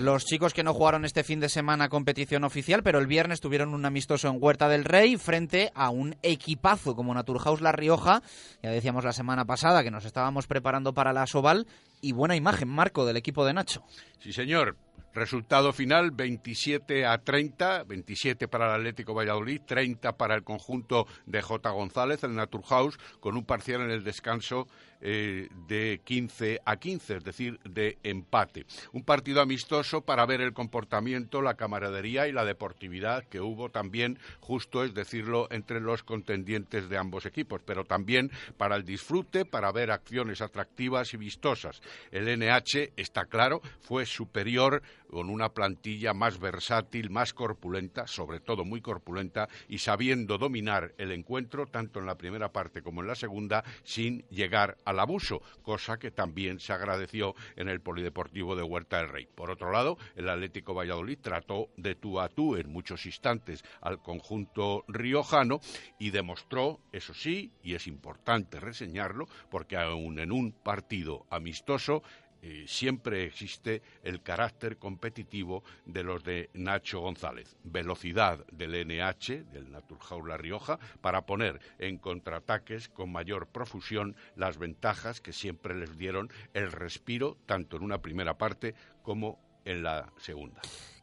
[0.00, 3.72] Los chicos que no jugaron este fin de semana competición oficial, pero el viernes tuvieron
[3.72, 8.22] un amistoso en Huerta del Rey frente a un equipazo como Naturhaus La Rioja.
[8.60, 11.68] Ya decíamos la semana pasada que nos estábamos preparando para la Soval
[12.00, 13.84] y buena imagen, Marco, del equipo de Nacho.
[14.18, 14.76] Sí, señor.
[15.12, 21.42] Resultado final 27 a 30, 27 para el Atlético Valladolid, 30 para el conjunto de
[21.42, 21.68] J.
[21.70, 24.68] González, el Naturhaus, con un parcial en el descanso
[25.00, 28.66] eh, de 15 a 15, es decir, de empate.
[28.92, 34.18] Un partido amistoso para ver el comportamiento, la camaradería y la deportividad que hubo también,
[34.40, 39.72] justo es decirlo, entre los contendientes de ambos equipos, pero también para el disfrute, para
[39.72, 41.80] ver acciones atractivas y vistosas.
[42.10, 48.64] El NH, está claro, fue superior con una plantilla más versátil, más corpulenta, sobre todo
[48.64, 53.14] muy corpulenta, y sabiendo dominar el encuentro tanto en la primera parte como en la
[53.14, 58.98] segunda, sin llegar al abuso, cosa que también se agradeció en el Polideportivo de Huerta
[58.98, 59.28] del Rey.
[59.34, 64.02] Por otro lado, el Atlético Valladolid trató de tú a tú en muchos instantes al
[64.02, 65.60] conjunto riojano
[65.98, 72.02] y demostró, eso sí, y es importante reseñarlo, porque aún en un partido amistoso,
[72.42, 77.56] eh, siempre existe el carácter competitivo de los de Nacho González.
[77.64, 84.58] Velocidad del NH, del Naturhaus La Rioja, para poner en contraataques con mayor profusión las
[84.58, 90.12] ventajas que siempre les dieron el respiro, tanto en una primera parte como en la
[90.18, 90.60] segunda.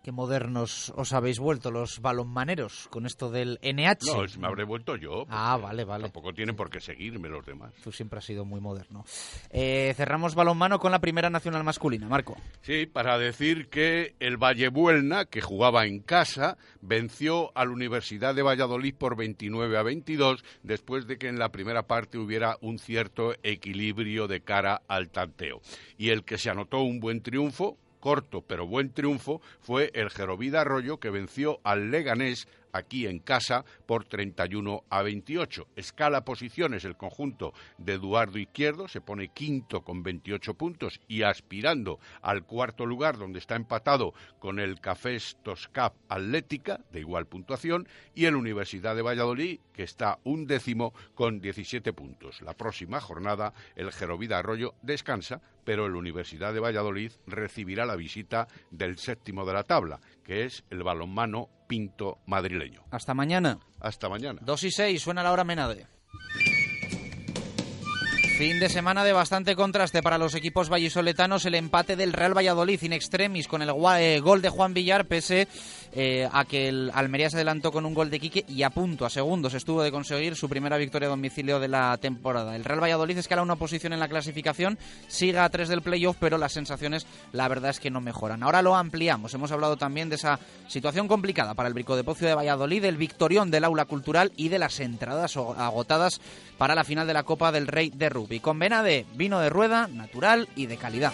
[0.08, 4.06] Qué modernos os habéis vuelto los balonmaneros con esto del NH.
[4.06, 5.26] No, me habré vuelto yo.
[5.28, 6.04] Ah, vale, vale.
[6.04, 7.74] Tampoco tienen por qué seguirme los demás.
[7.84, 9.04] Tú siempre has sido muy moderno.
[9.50, 12.38] Eh, cerramos balonmano con la primera nacional masculina, Marco.
[12.62, 18.44] Sí, para decir que el Vallebuelna, que jugaba en casa, venció a la Universidad de
[18.44, 23.36] Valladolid por 29 a 22, después de que en la primera parte hubiera un cierto
[23.44, 25.60] equilibrio de cara al tanteo.
[25.98, 30.62] Y el que se anotó un buen triunfo, corto pero buen triunfo fue el Gerovida
[30.62, 35.68] Arroyo que venció al Leganés aquí en casa por 31 a 28.
[35.76, 42.00] Escala posiciones el conjunto de Eduardo Izquierdo, se pone quinto con 28 puntos y aspirando
[42.22, 48.26] al cuarto lugar donde está empatado con el Cafés Toscap Atlética de igual puntuación y
[48.26, 52.42] el Universidad de Valladolid que está un décimo con 17 puntos.
[52.42, 58.48] La próxima jornada el Gerovida Arroyo descansa, pero el Universidad de Valladolid recibirá la visita
[58.72, 62.84] del séptimo de la tabla, que es el balonmano Pinto madrileño.
[62.92, 63.60] Hasta mañana.
[63.80, 64.40] Hasta mañana.
[64.44, 65.88] Dos y seis, suena la hora Menade.
[68.38, 71.46] Fin de semana de bastante contraste para los equipos vallisoletanos.
[71.46, 75.48] El empate del Real Valladolid in extremis con el eh, gol de Juan Villar, pese
[75.94, 79.06] eh, a que el Almería se adelantó con un gol de Quique y a punto,
[79.06, 82.56] a segundos, estuvo de conseguir su primera victoria a domicilio de la temporada.
[82.56, 84.78] El Real Valladolid escala una posición en la clasificación,
[85.08, 88.44] siga a tres del playoff, pero las sensaciones, la verdad es que no mejoran.
[88.44, 89.34] Ahora lo ampliamos.
[89.34, 92.98] Hemos hablado también de esa situación complicada para el Brico de Pocio de Valladolid, el
[92.98, 96.22] victorión del aula cultural y de las entradas agotadas
[96.58, 98.40] para la final de la Copa del Rey de Rugby.
[98.40, 101.14] Con vena de vino de rueda, natural y de calidad.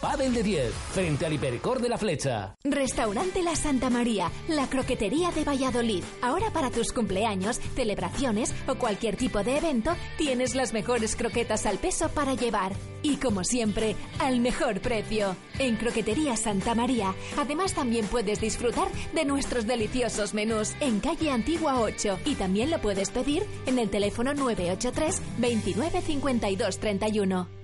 [0.00, 0.72] Padel de 10.
[0.92, 2.54] Frente al Hipercor de la Flecha.
[2.64, 6.04] Restaurante La Santa María, la croquetería de Valladolid.
[6.22, 11.78] Ahora para tus cumpleaños, celebraciones o cualquier tipo de evento, tienes las mejores croquetas al
[11.78, 12.72] peso para llevar.
[13.02, 15.36] Y como siempre, al mejor precio.
[15.58, 17.14] En Croquetería Santa María.
[17.38, 22.80] Además también puedes disfrutar de nuestros deliciosos menús en calle Antigua 8 y también lo
[22.80, 27.63] puedes pedir en el teléfono 983 29 52 31.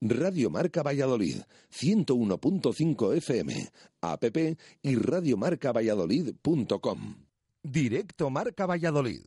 [0.00, 1.42] Radio Marca Valladolid,
[1.72, 3.68] 101.5 FM,
[4.00, 4.24] app
[4.82, 7.16] y radiomarcavalladolid.com.
[7.62, 9.22] Directo Marca Valladolid.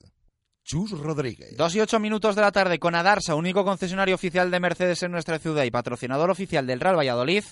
[0.64, 1.58] Chus Rodríguez.
[1.58, 5.12] Dos y ocho minutos de la tarde con Adarsa, único concesionario oficial de Mercedes en
[5.12, 7.44] nuestra ciudad y patrocinador oficial del Real Valladolid.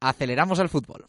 [0.00, 1.08] Aceleramos el fútbol.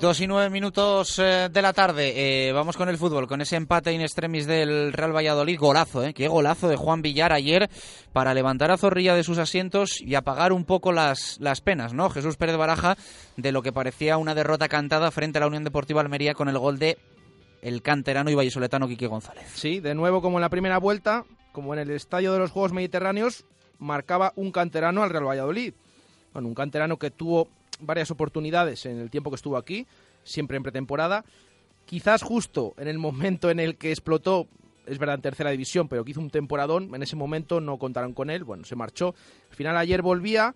[0.00, 2.12] Dos y nueve minutos eh, de la tarde.
[2.46, 5.58] Eh, vamos con el fútbol, con ese empate in extremis del Real Valladolid.
[5.58, 6.14] Golazo, ¿eh?
[6.14, 7.68] Qué golazo de Juan Villar ayer
[8.12, 12.10] para levantar a Zorrilla de sus asientos y apagar un poco las, las penas, ¿no?
[12.10, 12.96] Jesús Pérez Baraja,
[13.36, 16.58] de lo que parecía una derrota cantada frente a la Unión Deportiva Almería con el
[16.58, 16.96] gol de
[17.60, 19.50] el canterano y vallisoletano Quique González.
[19.52, 22.72] Sí, de nuevo como en la primera vuelta, como en el estadio de los Juegos
[22.72, 23.46] Mediterráneos,
[23.80, 25.74] marcaba un canterano al Real Valladolid.
[26.32, 27.48] Bueno, un canterano que tuvo
[27.80, 29.86] varias oportunidades en el tiempo que estuvo aquí,
[30.24, 31.24] siempre en pretemporada.
[31.84, 34.46] Quizás justo en el momento en el que explotó,
[34.86, 38.12] es verdad en tercera división, pero que hizo un temporadón, en ese momento no contaron
[38.12, 39.14] con él, bueno, se marchó.
[39.50, 40.54] Al final ayer volvía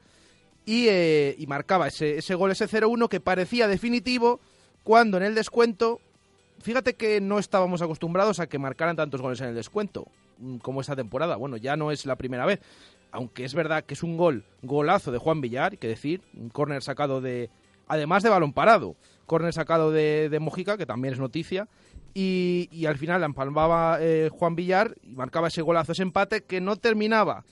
[0.65, 4.41] y, eh, y marcaba ese, ese gol, ese 0-1 que parecía definitivo,
[4.83, 6.01] cuando en el descuento,
[6.61, 10.07] fíjate que no estábamos acostumbrados a que marcaran tantos goles en el descuento
[10.63, 11.37] como esta temporada.
[11.37, 12.61] Bueno, ya no es la primera vez
[13.13, 16.83] aunque es verdad que es un gol, golazo de Juan Villar, que decir, un córner
[16.83, 17.51] sacado de,
[17.87, 21.69] además de balón parado, córner sacado de, de, Mojica, que también es noticia,
[22.15, 26.45] y, y al final la empalmaba eh, Juan Villar y marcaba ese golazo, ese empate
[26.45, 27.45] que no terminaba.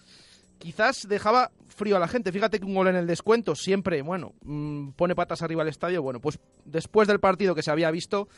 [0.59, 2.32] Quizás dejaba frío a la gente.
[2.32, 6.03] Fíjate que un gol en el descuento siempre, bueno, mmm, pone patas arriba al estadio.
[6.03, 8.28] Bueno, pues después del partido que se había visto,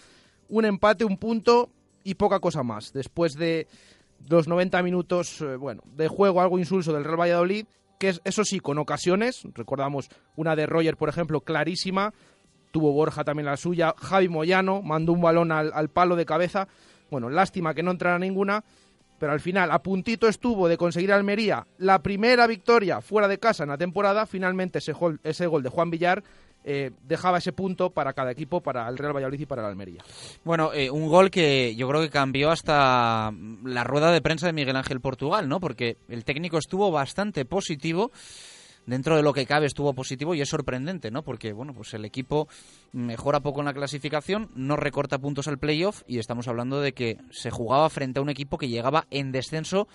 [0.49, 1.71] un empate, un punto
[2.05, 2.93] y poca cosa más.
[2.93, 3.67] Después de
[4.29, 7.67] los 90 minutos, eh, bueno, de juego algo insulso del Real Valladolid,
[7.99, 12.13] que es, eso sí, con ocasiones, recordamos una de Roger, por ejemplo, clarísima,
[12.71, 16.69] tuvo Borja también la suya, Javi Moyano mandó un balón al, al palo de cabeza,
[17.11, 18.65] bueno, lástima que no entrara ninguna,
[19.19, 23.63] pero al final a puntito estuvo de conseguir Almería la primera victoria fuera de casa
[23.63, 26.25] en la temporada, finalmente ese gol, ese gol de Juan Villar
[26.65, 30.03] eh, dejaba ese punto para cada equipo, para el Real Valladolid y para el Almería.
[30.45, 33.33] Bueno, eh, un gol que yo creo que cambió hasta
[33.65, 35.61] la rueda de prensa de Miguel Ángel Portugal, ¿no?
[35.61, 38.13] Porque el técnico estuvo bastante positivo.
[38.85, 41.23] Dentro de lo que cabe estuvo positivo y es sorprendente, ¿no?
[41.23, 42.49] Porque, bueno, pues el equipo
[42.91, 47.19] mejora poco en la clasificación, no recorta puntos al playoff y estamos hablando de que
[47.31, 49.87] se jugaba frente a un equipo que llegaba en descenso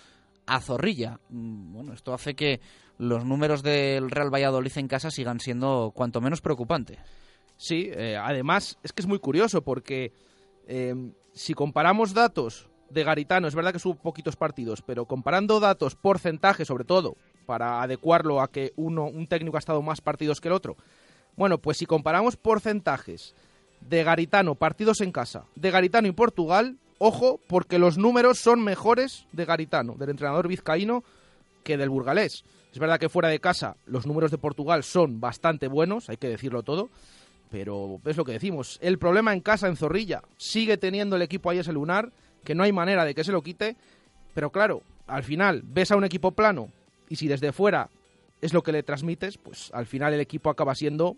[0.47, 1.19] a Zorrilla.
[1.29, 2.59] Mm, bueno, esto hace que
[2.97, 6.97] los números del Real Valladolid en casa sigan siendo cuanto menos preocupantes.
[7.57, 10.13] Sí, eh, además es que es muy curioso porque
[10.67, 10.95] eh,
[11.33, 16.65] si comparamos datos de Garitano, es verdad que subo poquitos partidos, pero comparando datos, porcentaje
[16.65, 20.53] sobre todo, para adecuarlo a que uno, un técnico ha estado más partidos que el
[20.53, 20.77] otro.
[21.35, 23.35] Bueno, pues si comparamos porcentajes
[23.81, 29.25] de Garitano, partidos en casa, de Garitano y Portugal, ojo, porque los números son mejores
[29.31, 31.03] de Garitano, del entrenador vizcaíno,
[31.63, 32.43] que del burgalés.
[32.71, 36.29] Es verdad que fuera de casa los números de Portugal son bastante buenos, hay que
[36.29, 36.89] decirlo todo,
[37.49, 38.77] pero es lo que decimos.
[38.81, 42.11] El problema en casa, en Zorrilla, sigue teniendo el equipo ahí ese lunar,
[42.43, 43.75] que no hay manera de que se lo quite,
[44.33, 46.69] pero claro, al final ves a un equipo plano
[47.09, 47.89] y si desde fuera
[48.41, 51.17] es lo que le transmites, pues al final el equipo acaba siendo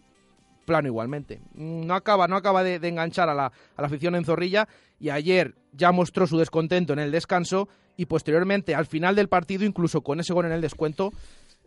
[0.70, 1.42] plano igualmente.
[1.56, 4.68] No acaba, no acaba de, de enganchar a la, a la afición en Zorrilla
[5.00, 7.68] y ayer ya mostró su descontento en el descanso
[7.98, 11.12] y posteriormente al final del partido, incluso con ese gol en el descuento,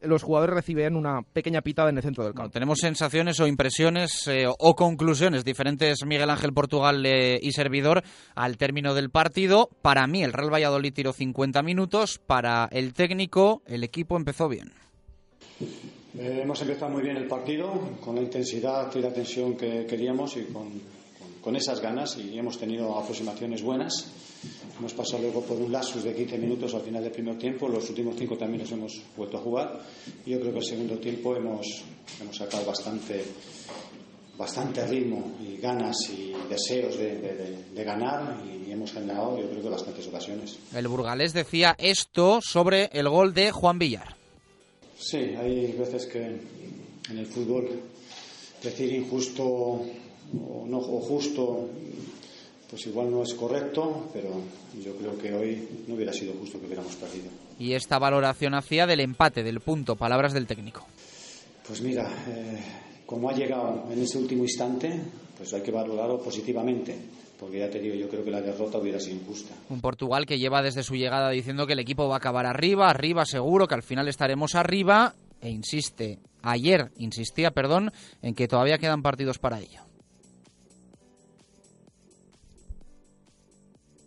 [0.00, 2.42] los jugadores reciben una pequeña pitada en el centro del campo.
[2.42, 8.02] Bueno, tenemos sensaciones o impresiones eh, o conclusiones diferentes Miguel Ángel Portugal eh, y servidor
[8.34, 9.68] al término del partido.
[9.82, 14.72] Para mí el Real Valladolid tiró 50 minutos, para el técnico el equipo empezó bien.
[16.18, 17.72] Eh, hemos empezado muy bien el partido,
[18.04, 20.68] con la intensidad y la tensión que queríamos y con,
[21.40, 24.12] con, esas ganas y hemos tenido aproximaciones buenas.
[24.78, 27.66] Hemos pasado luego por un lapsus de 15 minutos al final del primer tiempo.
[27.66, 29.80] Los últimos cinco también los hemos vuelto a jugar.
[30.26, 31.82] Yo creo que el segundo tiempo hemos,
[32.20, 33.24] hemos sacado bastante,
[34.36, 39.48] bastante ritmo y ganas y deseos de, de, de, de, ganar y hemos generado, yo
[39.48, 40.58] creo que bastantes ocasiones.
[40.74, 44.21] El burgalés decía esto sobre el gol de Juan Villar.
[45.02, 47.68] Sí, hay veces que en el fútbol
[48.62, 51.68] decir injusto o, no, o justo
[52.70, 54.30] pues igual no es correcto, pero
[54.82, 57.26] yo creo que hoy no hubiera sido justo que hubiéramos perdido.
[57.58, 60.86] Y esta valoración hacía del empate, del punto, palabras del técnico.
[61.66, 62.58] Pues mira, eh,
[63.04, 64.90] como ha llegado en ese último instante,
[65.36, 66.96] pues hay que valorarlo positivamente,
[67.42, 69.52] porque ya te digo, yo creo que la derrota hubiera sido injusta.
[69.68, 72.88] Un Portugal que lleva desde su llegada diciendo que el equipo va a acabar arriba,
[72.88, 77.90] arriba seguro, que al final estaremos arriba, e insiste, ayer insistía, perdón,
[78.22, 79.80] en que todavía quedan partidos para ello.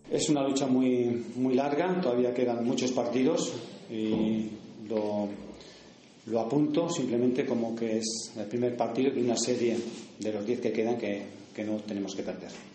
[0.10, 3.52] Es una lucha muy, muy larga, todavía quedan muchos partidos
[3.92, 4.50] y
[4.88, 5.28] lo,
[6.28, 9.76] lo apunto simplemente como que es el primer partido de una serie
[10.20, 12.75] de los 10 que quedan que, que no tenemos que perder.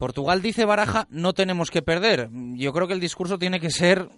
[0.00, 2.30] Portugal dice Baraja, no tenemos que perder.
[2.54, 4.08] Yo creo que el discurso tiene que ser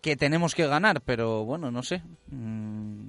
[0.00, 2.00] que tenemos que ganar, pero bueno, no sé.
[2.28, 3.08] Mm,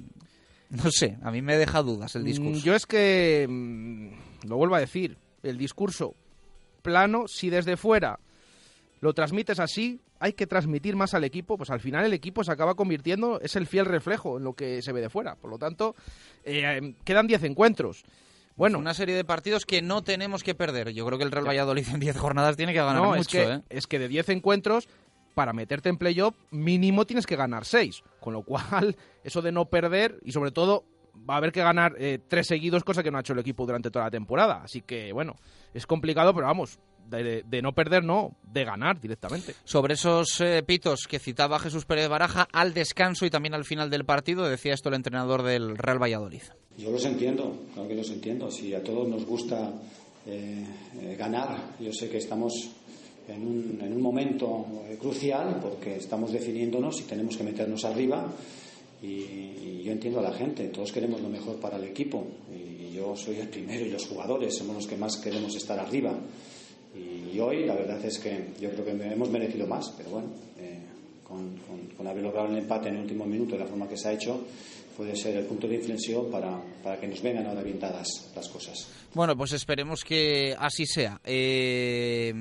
[0.71, 2.59] no sé, a mí me deja dudas el discurso.
[2.59, 6.15] Mm, Yo es que, mm, lo vuelvo a decir, el discurso
[6.81, 8.19] plano, si desde fuera
[8.99, 12.51] lo transmites así, hay que transmitir más al equipo, pues al final el equipo se
[12.51, 15.35] acaba convirtiendo, es el fiel reflejo en lo que se ve de fuera.
[15.35, 15.93] Por lo tanto,
[16.43, 18.03] eh, quedan 10 encuentros.
[18.55, 20.89] Bueno, una serie de partidos que no tenemos que perder.
[20.91, 23.21] Yo creo que el Real Valladolid en 10 jornadas tiene que ganar no, mucho.
[23.21, 23.61] es que, ¿eh?
[23.69, 24.87] es que de 10 encuentros,
[25.33, 28.03] para meterte en playoff, mínimo tienes que ganar 6.
[28.19, 30.85] Con lo cual, eso de no perder, y sobre todo,
[31.29, 33.65] va a haber que ganar eh, tres seguidos, cosa que no ha hecho el equipo
[33.65, 34.61] durante toda la temporada.
[34.63, 35.35] Así que, bueno,
[35.73, 36.79] es complicado, pero vamos,
[37.09, 39.55] de, de no perder, no, de ganar directamente.
[39.63, 43.89] Sobre esos eh, pitos que citaba Jesús Pérez Baraja al descanso y también al final
[43.89, 46.43] del partido, decía esto el entrenador del Real Valladolid.
[46.77, 48.49] Yo los entiendo, claro que los entiendo.
[48.49, 49.73] Si a todos nos gusta
[50.25, 50.65] eh,
[51.01, 52.71] eh, ganar, yo sé que estamos
[53.27, 58.27] en un, en un momento eh, crucial porque estamos definiéndonos y tenemos que meternos arriba.
[59.01, 62.25] Y, y yo entiendo a la gente, todos queremos lo mejor para el equipo.
[62.51, 66.17] Y yo soy el primero y los jugadores somos los que más queremos estar arriba.
[67.33, 70.27] Y hoy la verdad es que yo creo que hemos merecido más, pero bueno,
[70.59, 70.79] eh,
[71.23, 73.97] con, con, con, haber logrado el empate en el último minuto de la forma que
[73.97, 74.45] se ha hecho,
[74.95, 78.47] puede ser el punto de inflexión para, para que nos vengan ahora bien dadas las
[78.49, 78.87] cosas.
[79.15, 81.19] Bueno, pues esperemos que así sea.
[81.23, 82.31] Eh,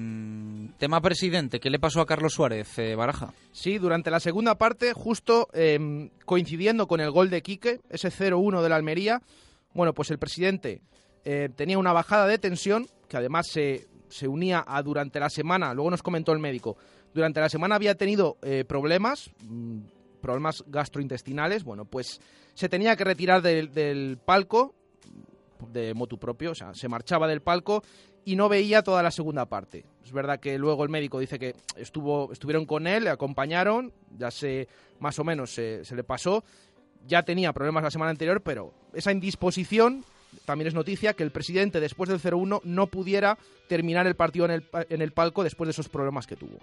[0.76, 3.32] tema presidente, ¿qué le pasó a Carlos Suárez, eh, Baraja?
[3.51, 8.61] Sí, durante la segunda parte, justo eh, coincidiendo con el gol de Quique, ese 0-1
[8.61, 9.22] de la Almería,
[9.72, 10.82] bueno, pues el presidente
[11.24, 15.73] eh, tenía una bajada de tensión que además se se unía a durante la semana,
[15.75, 16.77] luego nos comentó el médico,
[17.15, 19.79] durante la semana había tenido eh, problemas, mmm,
[20.21, 22.21] problemas gastrointestinales, bueno, pues
[22.55, 24.75] se tenía que retirar del, palco
[25.73, 27.83] de motu propio, o sea, se marchaba del palco
[28.25, 29.85] y no veía toda la segunda parte.
[30.05, 34.31] Es verdad que luego el médico dice que estuvo, estuvieron con él, le acompañaron, ya
[34.31, 34.69] se
[35.01, 36.45] más o menos se le pasó,
[37.07, 40.05] ya tenía problemas la semana anterior, pero esa indisposición
[40.45, 44.51] también es noticia que el presidente después del 0-1 no pudiera terminar el partido en
[44.51, 46.59] el, en el, palco después de esos problemas que tuvo.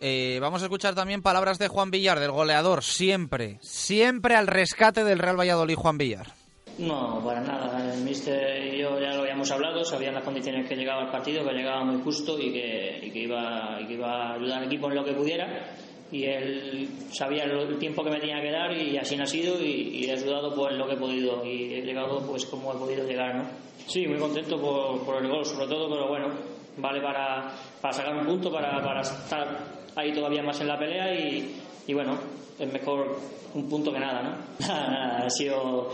[0.00, 5.04] Eh, vamos a escuchar también palabras de Juan Villar, del goleador, siempre, siempre al rescate
[5.04, 6.32] del Real Valladolid, Juan Villar.
[6.78, 7.94] No, para nada.
[7.94, 11.44] El míster y yo ya lo habíamos hablado, sabían las condiciones que llegaba el partido,
[11.44, 14.64] que llegaba muy justo y que, y que, iba, y que iba a ayudar al
[14.64, 15.76] equipo en lo que pudiera
[16.12, 20.04] y él sabía el tiempo que me tenía que dar y así ha sido y,
[20.04, 23.34] he ayudado pues lo que he podido y he llegado pues como he podido llegar
[23.34, 23.44] ¿no?
[23.86, 26.28] sí muy contento por, por el gol sobre todo pero bueno
[26.76, 27.50] vale para,
[27.80, 29.58] para sacar un punto para, para estar
[29.96, 31.56] ahí todavía más en la pelea y,
[31.86, 32.18] y bueno
[32.58, 33.18] es mejor
[33.54, 34.66] un punto que nada ¿no?
[35.24, 35.88] ha sido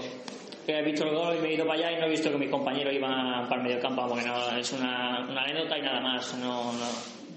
[0.66, 2.38] he visto el gol y me he ido para allá y no he visto que
[2.38, 4.24] mis compañeros iban para el medio campo porque
[4.58, 6.86] es una, una anécdota y nada más no, no,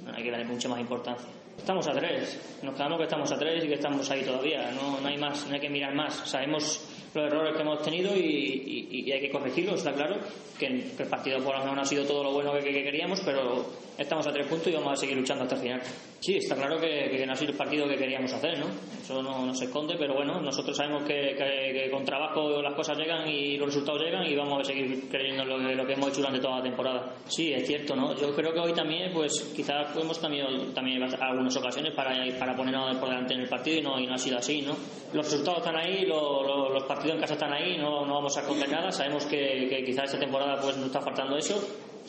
[0.06, 3.38] no hay que darle mucha más importancia Estamos a tres, nos quedamos que estamos a
[3.38, 6.16] tres y que estamos ahí todavía, no, no hay más, no hay que mirar más.
[6.28, 6.82] Sabemos
[7.14, 10.18] los errores que hemos tenido y, y, y hay que corregirlos, está claro,
[10.58, 13.66] que, el partido por menos no ha sido todo lo bueno que, queríamos, pero
[14.02, 15.82] estamos a tres puntos y vamos a seguir luchando hasta el final.
[16.20, 18.68] Sí, está claro que, no ha sido el partido que queríamos hacer, ¿no?
[19.02, 23.28] Eso no, no se esconde, pero bueno, nosotros sabemos que, con trabajo las cosas llegan
[23.28, 26.18] y los resultados llegan y vamos a seguir creyendo lo que, lo que hemos hecho
[26.18, 27.16] durante toda la temporada.
[27.28, 28.16] Sí, es cierto, ¿no?
[28.16, 32.98] Yo creo que hoy también, pues quizás hemos tenido también algunas ocasiones para, para ponernos
[32.98, 34.76] por delante en el partido y no, y no ha sido así, ¿no?
[35.14, 38.38] Los resultados están ahí, lo, lo, los partidos en casa están ahí, no, no vamos
[38.38, 41.60] a esconder nada, sabemos que, que quizás esta temporada pues nos está faltando eso,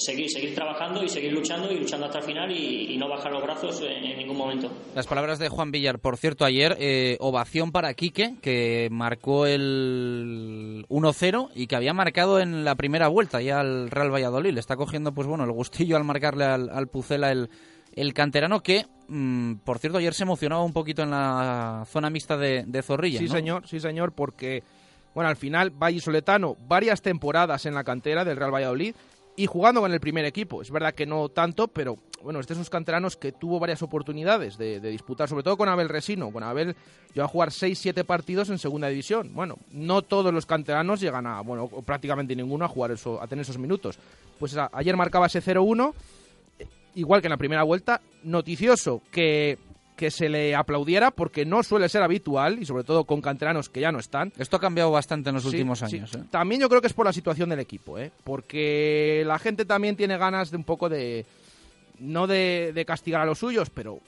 [0.05, 3.33] seguir, seguir trabajando y seguir luchando y luchando hasta el final y, y no bajar
[3.33, 4.71] los brazos en, en, ningún momento.
[4.95, 10.85] Las palabras de Juan Villar, por cierto, ayer eh, ovación para Quique, que marcó el
[10.89, 14.53] 1-0 y que había marcado en la primera vuelta ya al Real Valladolid.
[14.53, 17.49] Le está cogiendo, pues bueno, el gustillo al marcarle al, al Pucela el,
[17.95, 22.37] el canterano que, mmm, por cierto, ayer se emocionaba un poquito en la zona mixta
[22.37, 23.19] de, de Zorrilla.
[23.19, 23.33] Sí, ¿no?
[23.33, 24.63] señor, sí, señor, porque,
[25.15, 28.95] bueno, al final, Valle Soletano, varias temporadas en la cantera del Real Valladolid
[29.37, 30.63] y jugando con el primer equipo.
[30.63, 34.57] Es verdad que no tanto, pero bueno, este es un canteranos que tuvo varias oportunidades
[34.57, 36.31] de, disputar, sobre todo con Abel Resino.
[36.31, 36.77] Con Abel
[37.15, 39.35] llegó a jugar 6-7 partidos en segunda división.
[39.35, 43.43] Bueno, no todos los canteranos llegan a, bueno, prácticamente ninguno a jugar eso, a tener
[43.43, 43.99] esos minutos.
[44.39, 45.95] Pues ayer marcaba ese 0-1
[46.95, 48.01] igual que en la primera vuelta.
[48.23, 49.59] Noticioso que
[50.03, 53.79] que se le aplaudiera porque no suele ser habitual y sobre todo con canteranos que
[53.81, 54.33] ya no están.
[54.37, 55.85] Esto ha cambiado bastante en los Sí, últimos sí.
[55.85, 56.13] años.
[56.17, 56.25] ¿eh?
[56.29, 58.11] También yo creo que es por la situación del equipo, ¿eh?
[58.25, 61.25] porque la gente también tiene ganas de un poco de
[62.01, 64.01] no de, de castigar a los suyos, pero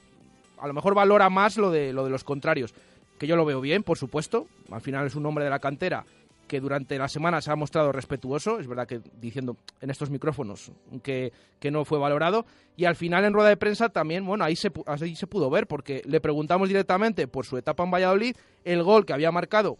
[0.58, 2.74] a lo mejor valora más lo de lo de los contrarios,
[3.16, 4.48] que yo lo veo bien, por supuesto.
[4.72, 6.04] Al final es un hombre de la cantera
[6.46, 10.72] que durante la semana se ha mostrado respetuoso, es verdad que diciendo en estos micrófonos
[11.02, 12.46] que, que no fue valorado,
[12.76, 15.66] y al final en rueda de prensa también, bueno, ahí se, ahí se pudo ver,
[15.66, 19.78] porque le preguntamos directamente por su etapa en Valladolid, el gol que había marcado,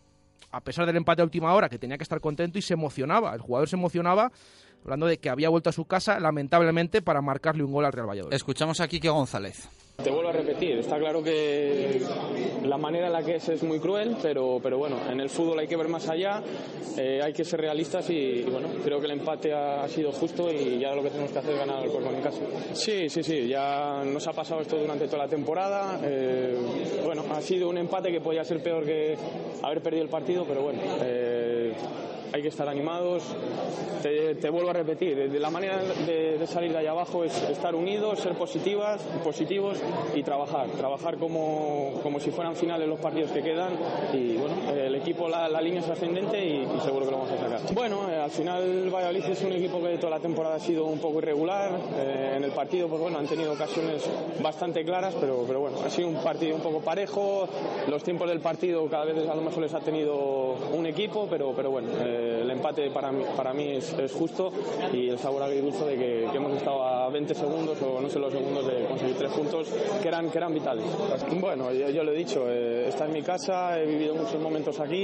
[0.51, 3.35] a pesar del empate a última hora, que tenía que estar contento y se emocionaba,
[3.35, 4.31] el jugador se emocionaba,
[4.83, 8.09] hablando de que había vuelto a su casa, lamentablemente, para marcarle un gol al Real
[8.09, 8.35] Valladolid.
[8.35, 9.69] Escuchamos a Quique González.
[10.03, 12.03] Te vuelvo a repetir, está claro que
[12.65, 15.61] la manera en la que es es muy cruel, pero, pero bueno, en el fútbol
[15.61, 16.43] hay que ver más allá,
[16.99, 20.81] eh, hay que ser realistas y, bueno, creo que el empate ha, sido justo y
[20.81, 22.41] ya lo que tenemos que hacer es ganar al Corcón en casa.
[22.73, 26.55] Sí, sí, sí, ya nos ha pasado esto durante toda la temporada, eh,
[27.05, 29.17] bueno, ha sido un empate que podía ser peor que
[29.63, 31.73] haber perdido el partido, pero bueno, eh,
[32.35, 33.23] hay que estar animados.
[34.03, 38.35] Te, vuelvo a repetir, la manera de, salir de ahí abajo es estar unidos, ser
[38.35, 39.79] positivas, positivos
[40.17, 40.67] y trabajar.
[40.71, 43.75] Trabajar como, como si fueran finales los partidos que quedan.
[44.13, 44.57] Y bueno,
[45.15, 47.75] equipo, la, la línea es ascendente y, y seguro que lo vamos a sacar.
[47.75, 50.99] Bueno, eh, al final Valladolid es un equipo que toda la temporada ha sido un
[50.99, 51.71] poco irregular.
[51.97, 54.03] Eh, en el partido, pues bueno, han tenido ocasiones
[54.43, 57.49] bastante claras, pero, pero bueno, ha sido un partido un poco parejo.
[57.89, 61.53] Los tiempos del partido cada vez a lo mejor les ha tenido un equipo, pero,
[61.55, 64.53] pero bueno, eh, el empate para mí, para mí es, es justo
[64.93, 68.19] y el sabor agridulce de que, que hemos estado a 20 segundos o no sé
[68.19, 69.69] los segundos de conseguir tres puntos
[70.03, 70.85] que eran, que eran vitales.
[71.41, 74.81] Bueno, yo, yo lo he dicho, eh, esta es mi casa, he vivido muchos momentos
[74.81, 75.04] aquí.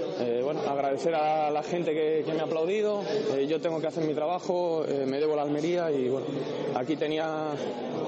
[0.19, 3.01] Eh, bueno, agradecer a la gente que, que me ha aplaudido.
[3.35, 6.25] Eh, yo tengo que hacer mi trabajo, eh, me debo la Almería y bueno,
[6.75, 7.47] aquí tenía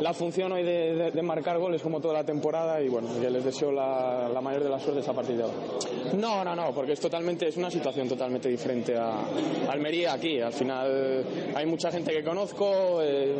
[0.01, 3.29] la función hoy de, de- de marcar goles como toda la temporada y bueno, que
[3.29, 5.55] les deseo la, la mayor de las suertes a partir de ahora.
[6.17, 9.19] No, no, no, porque es totalmente, es una situación totalmente diferente a
[9.69, 10.39] Almería aquí.
[10.41, 11.25] Al final
[11.55, 13.33] hay mucha gente que conozco, eh,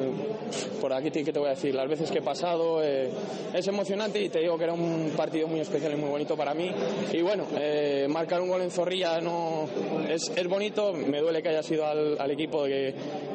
[0.80, 3.10] por aquí te- que te voy a decir, las veces que he pasado eh,
[3.54, 6.54] es emocionante y te digo que era un partido muy especial y muy bonito para
[6.54, 6.72] mí.
[7.12, 9.68] Y bueno, eh, marcar un gol en Zorrilla no
[10.10, 12.94] es, es bonito, me duele que haya sido al, al equipo que,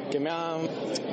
[0.09, 0.57] que me ha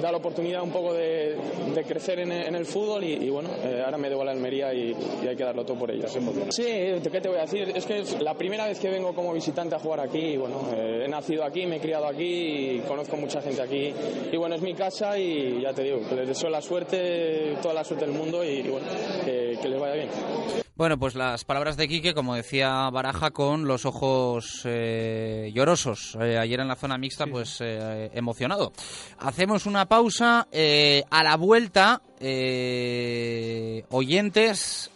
[0.01, 1.37] dado la oportunidad un poco de,
[1.75, 4.33] de crecer en, en el fútbol y, y bueno, eh, ahora me debo a la
[4.33, 6.11] Almería y, y hay que darlo todo por ellos.
[6.51, 7.73] Sí, ¿qué te voy a decir?
[7.75, 10.61] Es que es la primera vez que vengo como visitante a jugar aquí y bueno,
[10.77, 13.93] eh, he nacido aquí, me he criado aquí y conozco mucha gente aquí
[14.33, 17.85] y bueno, es mi casa y ya te digo, les deseo la suerte, toda la
[17.85, 18.87] suerte del mundo y, y bueno,
[19.25, 20.66] que, que les vaya bien.
[20.77, 26.19] Bueno, pues las palabras de Quique, como decía Baraja, con los ojos eh, llorosos.
[26.21, 28.73] Eh, ayer en la zona mixta, pues eh, emocionado.
[29.19, 30.47] Hacemos una pausa.
[30.53, 34.91] eh, a la vuelta, eh, oyentes,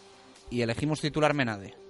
[0.51, 1.80] y elegimos titular Menade.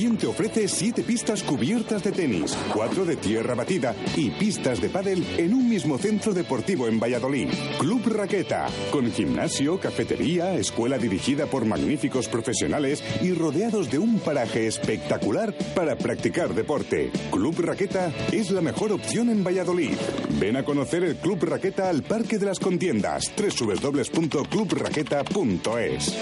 [0.00, 4.88] ¿Quién te ofrece siete pistas cubiertas de tenis, cuatro de tierra batida y pistas de
[4.88, 7.50] pádel en un mismo centro deportivo en Valladolid?
[7.78, 14.66] Club Raqueta, con gimnasio, cafetería, escuela dirigida por magníficos profesionales y rodeados de un paraje
[14.66, 17.12] espectacular para practicar deporte.
[17.30, 19.98] Club Raqueta es la mejor opción en Valladolid.
[20.40, 26.16] Ven a conocer el Club Raqueta al Parque de las Contiendas, www.clubraqueta.es.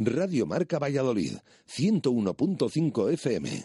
[0.00, 1.38] Radio Marca Valladolid,
[1.68, 3.64] 101.5 FM,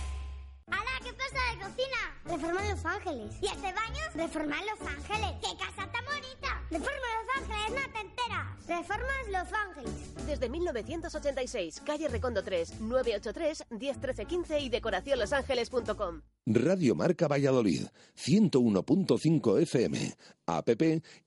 [3.11, 3.35] Ángeles.
[3.41, 3.99] ¿Y este baño?
[4.15, 5.31] Reforma Los Ángeles.
[5.41, 6.63] ¡Qué casa tan bonita!
[6.69, 8.47] Reforma Los Ángeles, no te enteras.
[8.67, 9.91] Reformas Los Ángeles.
[10.25, 16.21] Desde 1986, calle Recondo 3, 983 1013 15 y decoracionlosangeles.com.
[16.45, 20.15] Radio Marca Valladolid, 101.5 FM,
[20.47, 20.69] app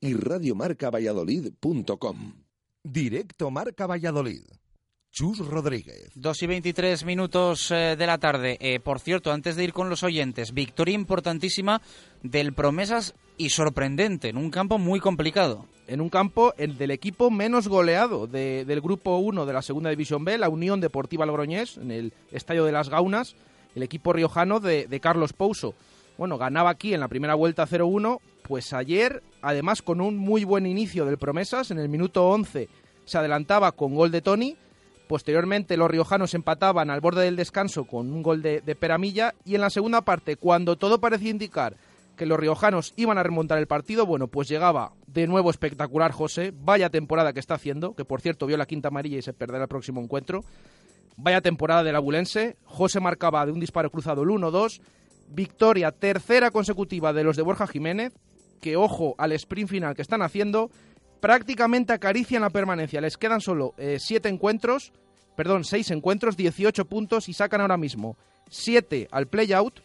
[0.00, 2.44] y radiomarcavalladolid.com.
[2.82, 4.63] Directo Marca Valladolid.
[5.14, 6.10] Chus Rodríguez.
[6.16, 8.56] Dos y 23 minutos eh, de la tarde.
[8.60, 11.80] Eh, por cierto, antes de ir con los oyentes, victoria importantísima
[12.24, 15.66] del Promesas y sorprendente en un campo muy complicado.
[15.86, 19.88] En un campo el del equipo menos goleado de- del grupo 1 de la Segunda
[19.90, 23.36] División B, la Unión Deportiva Logroñés, en el Estadio de las Gaunas,
[23.76, 25.74] el equipo riojano de, de Carlos Pouso.
[26.18, 30.66] bueno, ganaba aquí en la primera vuelta 0-1, pues ayer, además con un muy buen
[30.66, 32.68] inicio del Promesas, en el minuto 11
[33.04, 34.56] se adelantaba con gol de Tony,
[35.08, 39.34] posteriormente los riojanos empataban al borde del descanso con un gol de, Peramilla.
[39.44, 41.76] Y en la segunda parte, cuando todo parecía indicar
[42.16, 46.52] que los riojanos iban a remontar el partido, bueno, pues llegaba de nuevo espectacular José,
[46.54, 49.64] vaya temporada que está haciendo, que por cierto vio la quinta amarilla y se perderá
[49.64, 50.44] el próximo encuentro,
[51.16, 54.80] vaya temporada del abulense, José marcaba de un disparo cruzado el 1-2,
[55.28, 58.12] victoria tercera consecutiva de los de Borja Jiménez,
[58.60, 60.70] que ojo al sprint final que están haciendo,
[61.24, 64.92] prácticamente acarician la permanencia, les quedan solo eh, siete encuentros,
[65.34, 68.18] perdón, seis encuentros, 18 puntos y sacan ahora mismo
[68.50, 69.80] 7 al play-out,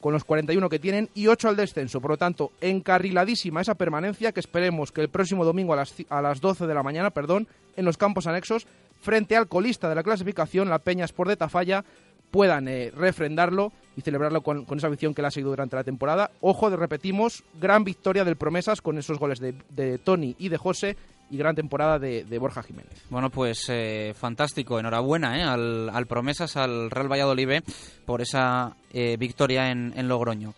[0.00, 2.00] con los 41 que tienen, y 8 al descenso.
[2.00, 6.20] Por lo tanto, encarriladísima esa permanencia que esperemos que el próximo domingo a las, a
[6.20, 7.46] las 12 de la mañana, perdón,
[7.76, 8.66] en los campos anexos,
[9.00, 11.84] frente al colista de la clasificación, la Peña Sport de Tafalla,
[12.30, 16.30] puedan eh, refrendarlo y celebrarlo con, esa visión que le ha seguido durante la temporada.
[16.40, 20.56] Ojo, de repetimos, gran victoria del Promesas con esos goles de, de Tony y de
[20.56, 20.96] José
[21.30, 22.92] y gran temporada de, de Borja Jiménez.
[23.08, 24.78] Bueno, pues eh, fantástico.
[24.78, 27.62] Enhorabuena eh, al, al, Promesas, al Real Valladolid
[28.04, 30.54] por esa eh, victoria en, Logroño.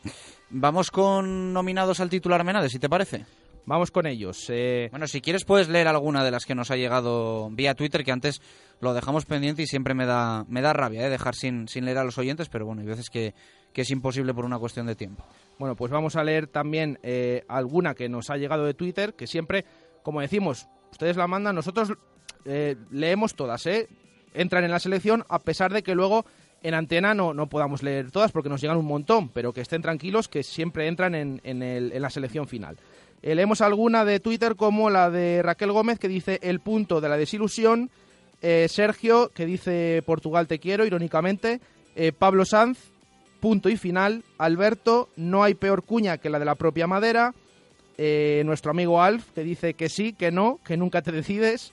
[0.51, 3.25] Vamos con nominados al titular Menade, si te parece.
[3.65, 4.47] Vamos con ellos.
[4.49, 4.89] Eh.
[4.91, 8.13] Bueno, si quieres puedes leer alguna de las que nos ha llegado vía Twitter, que
[8.13, 8.41] antes
[8.81, 12.05] lo dejamos pendiente y siempre me da, me da rabia dejar sin, sin leer a
[12.05, 13.35] los oyentes, pero bueno, hay veces que,
[13.73, 15.25] que es imposible por una cuestión de tiempo.
[15.59, 16.99] Bueno, pues vamos a leer también
[17.47, 19.65] alguna que nos ha llegado de Twitter, que siempre
[20.03, 21.93] como decimos, ustedes la mandan, nosotros
[22.45, 23.89] eh, leemos todas, ¿eh?
[24.35, 26.25] Entran en la selección a pesar de que luego
[26.63, 29.83] en antena no, no podamos leer todas porque nos llegan un montón, pero que estén
[29.83, 32.77] tranquilos que siempre entran en, en, el, en la selección final.
[33.23, 37.09] Eh, leemos alguna de Twitter como la de Raquel Gómez que dice el punto de
[37.09, 37.91] la desilusión,
[38.41, 41.61] eh, Sergio que dice Portugal te quiero, irónicamente,
[41.95, 42.91] eh, Pablo Sanz,
[43.41, 47.35] punto y final, Alberto, no hay peor cuña que la de la propia madera,
[48.45, 51.73] nuestro amigo Alf, que dice que sí, que no, que nunca te decides.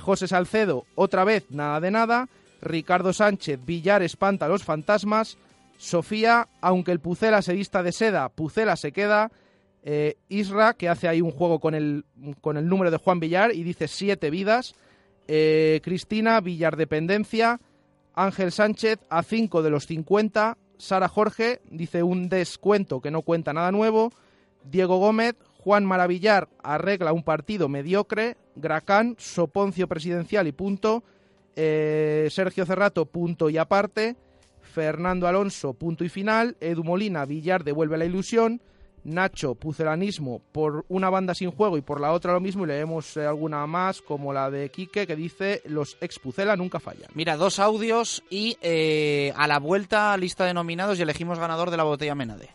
[0.00, 2.28] José Salcedo, otra vez, nada de nada.
[2.62, 5.38] Ricardo Sánchez, Villar espanta a los fantasmas.
[5.76, 9.32] Sofía, aunque el Pucela se vista de seda, Pucela se queda.
[9.82, 12.04] Eh, Isra, que hace ahí un juego con el,
[12.40, 14.74] con el número de Juan Villar y dice siete vidas.
[15.28, 17.60] Eh, Cristina, Villar Dependencia.
[18.14, 20.58] Ángel Sánchez, a cinco de los 50.
[20.76, 24.12] Sara Jorge, dice un descuento que no cuenta nada nuevo.
[24.64, 31.02] Diego Gómez, Juan Maravillar arregla un partido mediocre, Gracán, Soponcio presidencial y punto,
[31.56, 34.16] eh, Sergio Cerrato, punto y aparte,
[34.62, 38.60] Fernando Alonso, punto y final, Edu Molina, Villar devuelve la ilusión,
[39.04, 43.16] Nacho, pucelanismo por una banda sin juego y por la otra lo mismo, y leemos
[43.16, 47.10] eh, alguna más como la de Quique que dice los ex Pucela nunca fallan.
[47.14, 51.76] Mira, dos audios y eh, a la vuelta lista de nominados y elegimos ganador de
[51.76, 52.50] la botella Menade.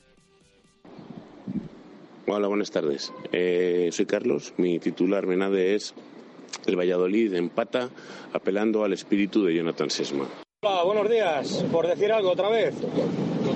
[2.27, 3.13] Hola, buenas tardes.
[3.31, 4.53] Eh, soy Carlos.
[4.57, 5.93] Mi titular Menade es
[6.65, 7.89] El Valladolid empata
[8.33, 10.44] apelando al espíritu de Jonathan Sesma.
[10.67, 11.63] Hola, buenos días.
[11.71, 12.73] Por decir algo otra vez.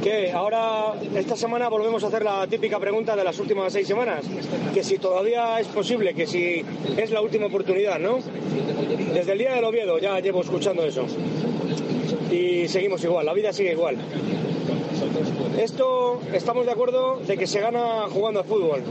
[0.03, 4.25] Que ahora, esta semana volvemos a hacer la típica pregunta de las últimas seis semanas.
[4.75, 6.63] Que si todavía es posible, que si
[6.97, 8.19] es la última oportunidad, ¿no?
[9.11, 11.07] Desde el día del Oviedo ya llevo escuchando eso.
[12.29, 13.97] Y seguimos igual, la vida sigue igual.
[15.57, 18.83] Esto estamos de acuerdo de que se gana jugando al fútbol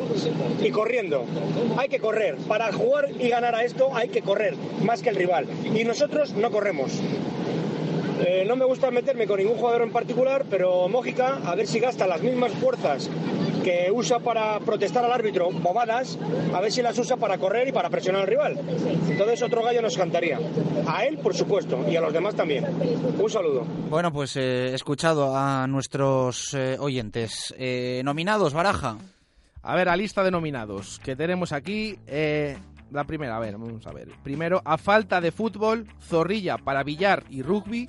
[0.61, 1.23] y corriendo.
[1.77, 2.35] Hay que correr.
[2.49, 5.47] Para jugar y ganar a esto hay que correr más que el rival.
[5.73, 7.01] Y nosotros no corremos.
[8.20, 11.78] Eh, no me gusta meterme con ningún jugador en particular, pero Mójica, a ver si
[11.78, 13.09] gasta las mismas fuerzas
[13.62, 16.19] que usa para protestar al árbitro, bobadas,
[16.55, 18.59] a ver si las usa para correr y para presionar al rival.
[19.09, 20.39] Entonces otro gallo nos cantaría.
[20.86, 22.65] A él, por supuesto, y a los demás también.
[23.19, 23.65] Un saludo.
[23.90, 27.55] Bueno, pues he eh, escuchado a nuestros eh, oyentes.
[27.59, 28.97] Eh, nominados, Baraja.
[29.62, 31.99] A ver, a lista de nominados que tenemos aquí.
[32.07, 32.57] Eh,
[32.90, 34.09] la primera, a ver, vamos a ver.
[34.23, 37.89] Primero, a falta de fútbol, zorrilla para billar y rugby.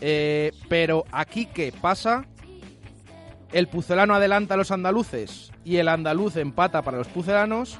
[0.00, 2.24] Eh, pero aquí, ¿qué pasa?
[3.52, 7.78] El pucelano adelanta a los andaluces y el andaluz empata para los pucelanos.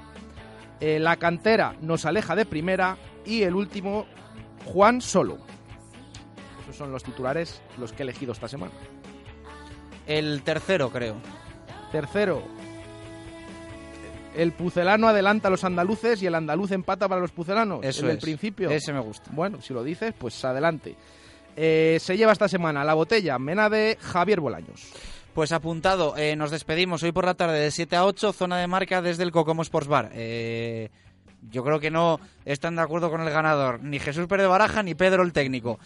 [0.80, 2.96] Eh, la cantera nos aleja de primera.
[3.24, 4.06] Y el último,
[4.64, 5.38] Juan Solo.
[6.62, 8.72] Esos son los titulares, los que he elegido esta semana.
[10.06, 11.16] El tercero, creo.
[11.90, 12.42] Tercero,
[14.36, 17.80] el pucelano adelanta a los andaluces y el andaluz empata para los pucelanos.
[17.82, 18.22] Eso en el es.
[18.22, 18.70] principio.
[18.70, 19.30] Ese me gusta.
[19.32, 20.94] Bueno, si lo dices, pues adelante.
[21.56, 24.92] Eh, se lleva esta semana la botella Mena de Javier Bolaños.
[25.34, 28.66] Pues apuntado, eh, nos despedimos hoy por la tarde de 7 a 8, zona de
[28.66, 30.10] marca desde el Cocomo Sports Bar.
[30.14, 30.88] Eh,
[31.50, 34.94] yo creo que no están de acuerdo con el ganador, ni Jesús Pérez Baraja ni
[34.94, 35.78] Pedro el técnico.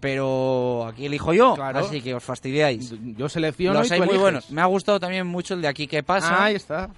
[0.00, 1.78] pero aquí elijo yo, Claro.
[1.78, 2.92] así que os fastidiáis.
[3.16, 4.20] Yo selecciono Los y tú hay muy eliges.
[4.22, 4.50] buenos.
[4.50, 6.34] Me ha gustado también mucho el de aquí qué pasa.
[6.40, 6.90] Ah, ahí está.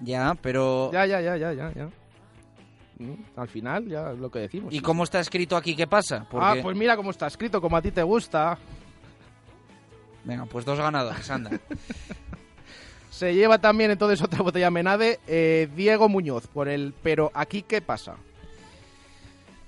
[0.00, 0.90] Ya, pero...
[0.92, 1.88] Ya, ya, ya, ya, ya, ya.
[3.36, 4.72] Al final, ya es lo que decimos.
[4.72, 6.22] ¿Y cómo está escrito aquí qué pasa?
[6.22, 8.56] Ah, Porque- pues mira cómo está escrito, como a ti te gusta.
[10.24, 11.50] Venga, pues dos ganadores, anda.
[13.10, 17.80] Se lleva también entonces otra botella Menade eh, Diego Muñoz por el Pero aquí qué
[17.80, 18.16] pasa.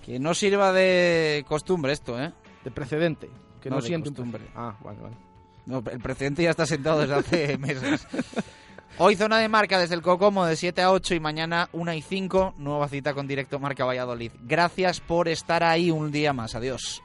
[0.04, 2.32] que no sirva de costumbre esto, ¿eh?
[2.64, 3.28] De precedente.
[3.62, 4.42] Que no, No, de siente costumbre.
[4.54, 5.16] Ah, vale, vale.
[5.66, 8.06] No, el precedente ya está sentado desde hace meses.
[8.96, 12.02] Hoy zona de marca desde el Cocomo de 7 a 8 y mañana 1 y
[12.02, 14.32] 5, nueva cita con Directo Marca Valladolid.
[14.42, 16.54] Gracias por estar ahí un día más.
[16.54, 17.02] Adiós.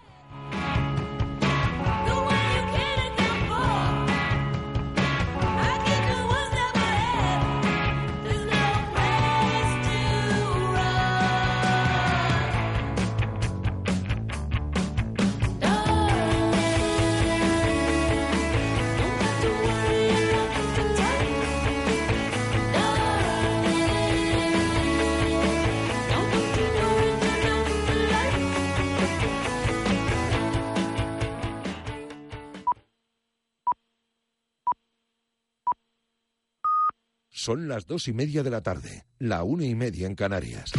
[37.43, 40.71] Son las dos y media de la tarde, la una y media en Canarias.